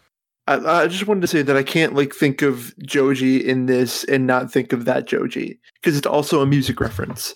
I, 0.47 0.55
I 0.55 0.87
just 0.87 1.07
wanted 1.07 1.21
to 1.21 1.27
say 1.27 1.41
that 1.41 1.55
I 1.55 1.63
can't 1.63 1.95
like 1.95 2.13
think 2.13 2.41
of 2.41 2.77
Joji 2.79 3.37
in 3.37 3.65
this 3.65 4.03
and 4.05 4.27
not 4.27 4.51
think 4.51 4.73
of 4.73 4.85
that 4.85 5.07
Joji 5.07 5.59
because 5.75 5.97
it's 5.97 6.07
also 6.07 6.41
a 6.41 6.45
music 6.45 6.79
reference. 6.79 7.33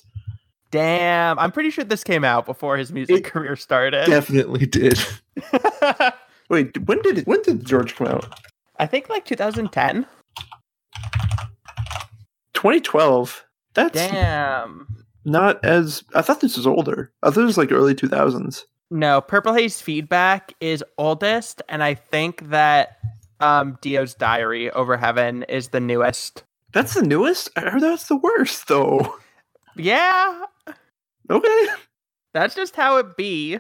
Damn, 0.71 1.39
I'm 1.39 1.51
pretty 1.51 1.69
sure 1.69 1.85
this 1.85 2.03
came 2.03 2.25
out 2.25 2.45
before 2.45 2.77
his 2.77 2.91
music 2.91 3.17
It 3.17 3.23
career 3.23 3.55
started. 3.55 4.05
Definitely 4.05 4.65
did. 4.65 4.99
Wait, 6.49 6.77
when 6.85 7.01
did 7.01 7.19
it? 7.19 7.27
When 7.27 7.41
did 7.41 7.65
George 7.65 7.95
come 7.95 8.07
out? 8.07 8.39
I 8.77 8.85
think 8.85 9.09
like 9.09 9.25
2010. 9.25 10.05
2012. 12.53 13.45
That's 13.73 13.93
Damn. 13.93 14.87
Not 15.27 15.63
as. 15.63 16.03
I 16.15 16.21
thought 16.23 16.41
this 16.41 16.57
was 16.57 16.65
older. 16.65 17.11
I 17.21 17.29
thought 17.29 17.41
it 17.43 17.45
was 17.45 17.57
like 17.57 17.71
early 17.71 17.93
2000s. 17.93 18.63
No, 18.89 19.21
Purple 19.21 19.53
Haze 19.53 19.81
Feedback 19.81 20.53
is 20.61 20.83
oldest, 20.97 21.61
and 21.69 21.83
I 21.83 21.93
think 21.93 22.49
that 22.49 22.97
um 23.39 23.77
Dio's 23.81 24.13
Diary 24.15 24.71
Over 24.71 24.97
Heaven 24.97 25.43
is 25.43 25.67
the 25.69 25.79
newest. 25.79 26.43
That's 26.73 26.93
the 26.95 27.03
newest. 27.03 27.49
I 27.55 27.69
heard 27.69 27.81
that's 27.81 28.07
the 28.07 28.15
worst 28.17 28.67
though. 28.67 29.15
Yeah, 29.75 30.41
Okay. 31.29 31.67
that's 32.33 32.55
just 32.55 32.75
how 32.75 32.97
it 32.97 33.15
be. 33.17 33.59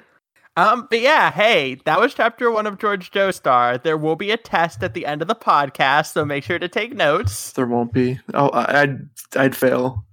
Um, 0.55 0.87
but 0.89 1.01
yeah, 1.01 1.29
hey, 1.31 1.75
that 1.85 1.99
was 1.99 2.15
chapter 2.15 2.49
one 2.49 2.65
of 2.65 2.79
George 2.79 3.11
Joestar. 3.11 3.83
There 3.83 3.95
will 3.97 4.15
be 4.15 4.31
a 4.31 4.37
test 4.37 4.81
at 4.81 4.95
the 4.95 5.05
end 5.05 5.21
of 5.21 5.27
the 5.27 5.35
podcast, 5.35 6.13
so 6.13 6.25
make 6.25 6.43
sure 6.43 6.57
to 6.57 6.67
take 6.67 6.95
notes. 6.95 7.51
There 7.51 7.67
won't 7.67 7.93
be. 7.93 8.19
Oh, 8.33 8.49
I'd 8.51 9.07
I'd 9.35 9.55
fail. 9.55 10.03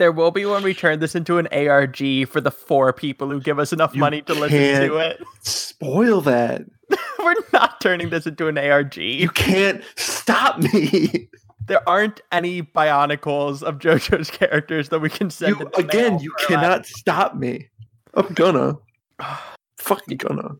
There 0.00 0.12
will 0.12 0.30
be 0.30 0.46
when 0.46 0.62
we 0.62 0.72
turn 0.72 1.00
this 1.00 1.14
into 1.14 1.36
an 1.36 1.46
ARG 1.48 2.26
for 2.26 2.40
the 2.40 2.50
four 2.50 2.90
people 2.90 3.28
who 3.28 3.38
give 3.38 3.58
us 3.58 3.70
enough 3.70 3.94
You 3.94 4.00
money 4.00 4.22
to 4.22 4.32
listen 4.32 4.88
to 4.88 4.96
it. 4.96 5.22
Spoil 5.42 6.22
that. 6.22 6.62
We're 7.18 7.34
not 7.52 7.82
turning 7.82 8.08
this 8.08 8.26
into 8.26 8.48
an 8.48 8.56
ARG. 8.56 8.96
You 8.96 9.28
can't 9.28 9.84
stop 9.96 10.56
me. 10.56 11.28
there 11.66 11.86
aren't 11.86 12.22
any 12.32 12.62
bionicles 12.62 13.62
of 13.62 13.78
JoJo's 13.78 14.30
characters 14.30 14.88
that 14.88 15.00
we 15.00 15.10
can 15.10 15.28
send. 15.28 15.60
You, 15.60 15.70
again, 15.76 16.18
you 16.20 16.32
cannot 16.48 16.86
stop 16.86 17.36
me. 17.36 17.68
I'm 18.14 18.32
gonna. 18.32 18.78
Fucking 19.76 20.16
gonna. 20.16 20.52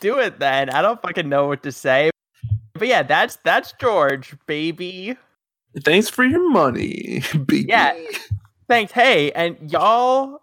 do 0.00 0.18
it 0.20 0.38
then. 0.38 0.70
I 0.70 0.80
don't 0.80 1.02
fucking 1.02 1.28
know 1.28 1.48
what 1.48 1.62
to 1.64 1.70
say. 1.70 2.08
But 2.72 2.88
yeah, 2.88 3.02
that's 3.02 3.36
that's 3.44 3.74
George, 3.78 4.34
baby. 4.46 5.18
Thanks 5.84 6.08
for 6.08 6.24
your 6.24 6.50
money, 6.50 7.22
baby. 7.34 7.66
Yeah. 7.68 7.94
Thanks. 8.68 8.92
Hey, 8.92 9.30
and 9.32 9.56
y'all, 9.70 10.40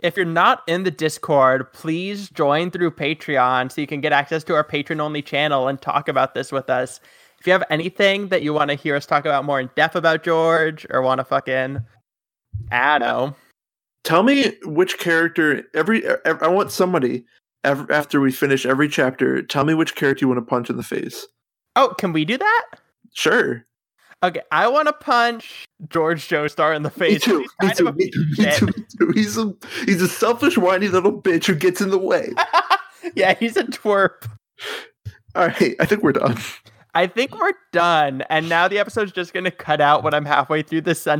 if 0.00 0.16
you're 0.16 0.24
not 0.24 0.62
in 0.66 0.84
the 0.84 0.90
Discord, 0.90 1.72
please 1.72 2.30
join 2.30 2.70
through 2.70 2.92
Patreon 2.92 3.70
so 3.70 3.80
you 3.80 3.86
can 3.86 4.00
get 4.00 4.12
access 4.12 4.44
to 4.44 4.54
our 4.54 4.64
patron 4.64 5.00
only 5.00 5.22
channel 5.22 5.68
and 5.68 5.80
talk 5.80 6.08
about 6.08 6.34
this 6.34 6.52
with 6.52 6.70
us. 6.70 7.00
If 7.38 7.46
you 7.46 7.52
have 7.52 7.64
anything 7.68 8.28
that 8.28 8.42
you 8.42 8.54
want 8.54 8.70
to 8.70 8.76
hear 8.76 8.96
us 8.96 9.04
talk 9.04 9.26
about 9.26 9.44
more 9.44 9.60
in 9.60 9.70
depth 9.76 9.94
about 9.94 10.22
George 10.22 10.86
or 10.90 11.02
want 11.02 11.18
to 11.18 11.24
fucking, 11.24 11.80
I 12.70 12.98
don't 12.98 13.08
know. 13.08 13.36
Tell 14.04 14.22
me 14.22 14.52
which 14.64 14.98
character 14.98 15.64
every, 15.74 16.06
ev 16.06 16.42
I 16.42 16.48
want 16.48 16.70
somebody 16.70 17.24
ev- 17.64 17.90
after 17.90 18.20
we 18.20 18.32
finish 18.32 18.64
every 18.64 18.88
chapter. 18.88 19.42
Tell 19.42 19.64
me 19.64 19.74
which 19.74 19.96
character 19.96 20.24
you 20.24 20.28
want 20.28 20.38
to 20.38 20.46
punch 20.46 20.70
in 20.70 20.76
the 20.76 20.82
face. 20.82 21.26
Oh, 21.74 21.94
can 21.98 22.12
we 22.12 22.24
do 22.24 22.38
that? 22.38 22.64
Sure. 23.12 23.66
Okay, 24.22 24.40
I 24.50 24.66
want 24.68 24.88
to 24.88 24.92
punch 24.94 25.66
George 25.88 26.26
Joestar 26.26 26.74
in 26.74 26.82
the 26.82 26.90
Me 26.96 27.10
face. 27.10 27.22
too. 27.22 27.46
He's 27.60 27.68
Me 27.70 27.74
too. 27.74 27.88
of 27.88 27.94
a 27.94 27.98
Me 27.98 28.10
too. 28.10 28.24
Me 28.38 28.52
too. 28.52 28.66
Me 28.66 28.72
too. 28.98 29.12
He's 29.14 29.38
a 29.38 29.52
he's 29.84 30.02
a 30.02 30.08
selfish, 30.08 30.56
whiny 30.56 30.88
little 30.88 31.12
bitch 31.20 31.44
who 31.46 31.54
gets 31.54 31.80
in 31.80 31.90
the 31.90 31.98
way. 31.98 32.32
yeah, 33.14 33.34
he's 33.34 33.56
a 33.56 33.64
twerp. 33.64 34.28
All 35.34 35.48
right, 35.48 35.76
I 35.78 35.84
think 35.86 36.02
we're 36.02 36.12
done. 36.12 36.38
I 36.94 37.06
think 37.06 37.38
we're 37.38 37.52
done. 37.72 38.22
And 38.30 38.48
now 38.48 38.68
the 38.68 38.78
episode's 38.78 39.12
just 39.12 39.34
going 39.34 39.44
to 39.44 39.50
cut 39.50 39.82
out 39.82 40.02
when 40.02 40.14
I'm 40.14 40.24
halfway 40.24 40.62
through 40.62 40.80
the 40.80 40.94
sentence. 40.94 41.14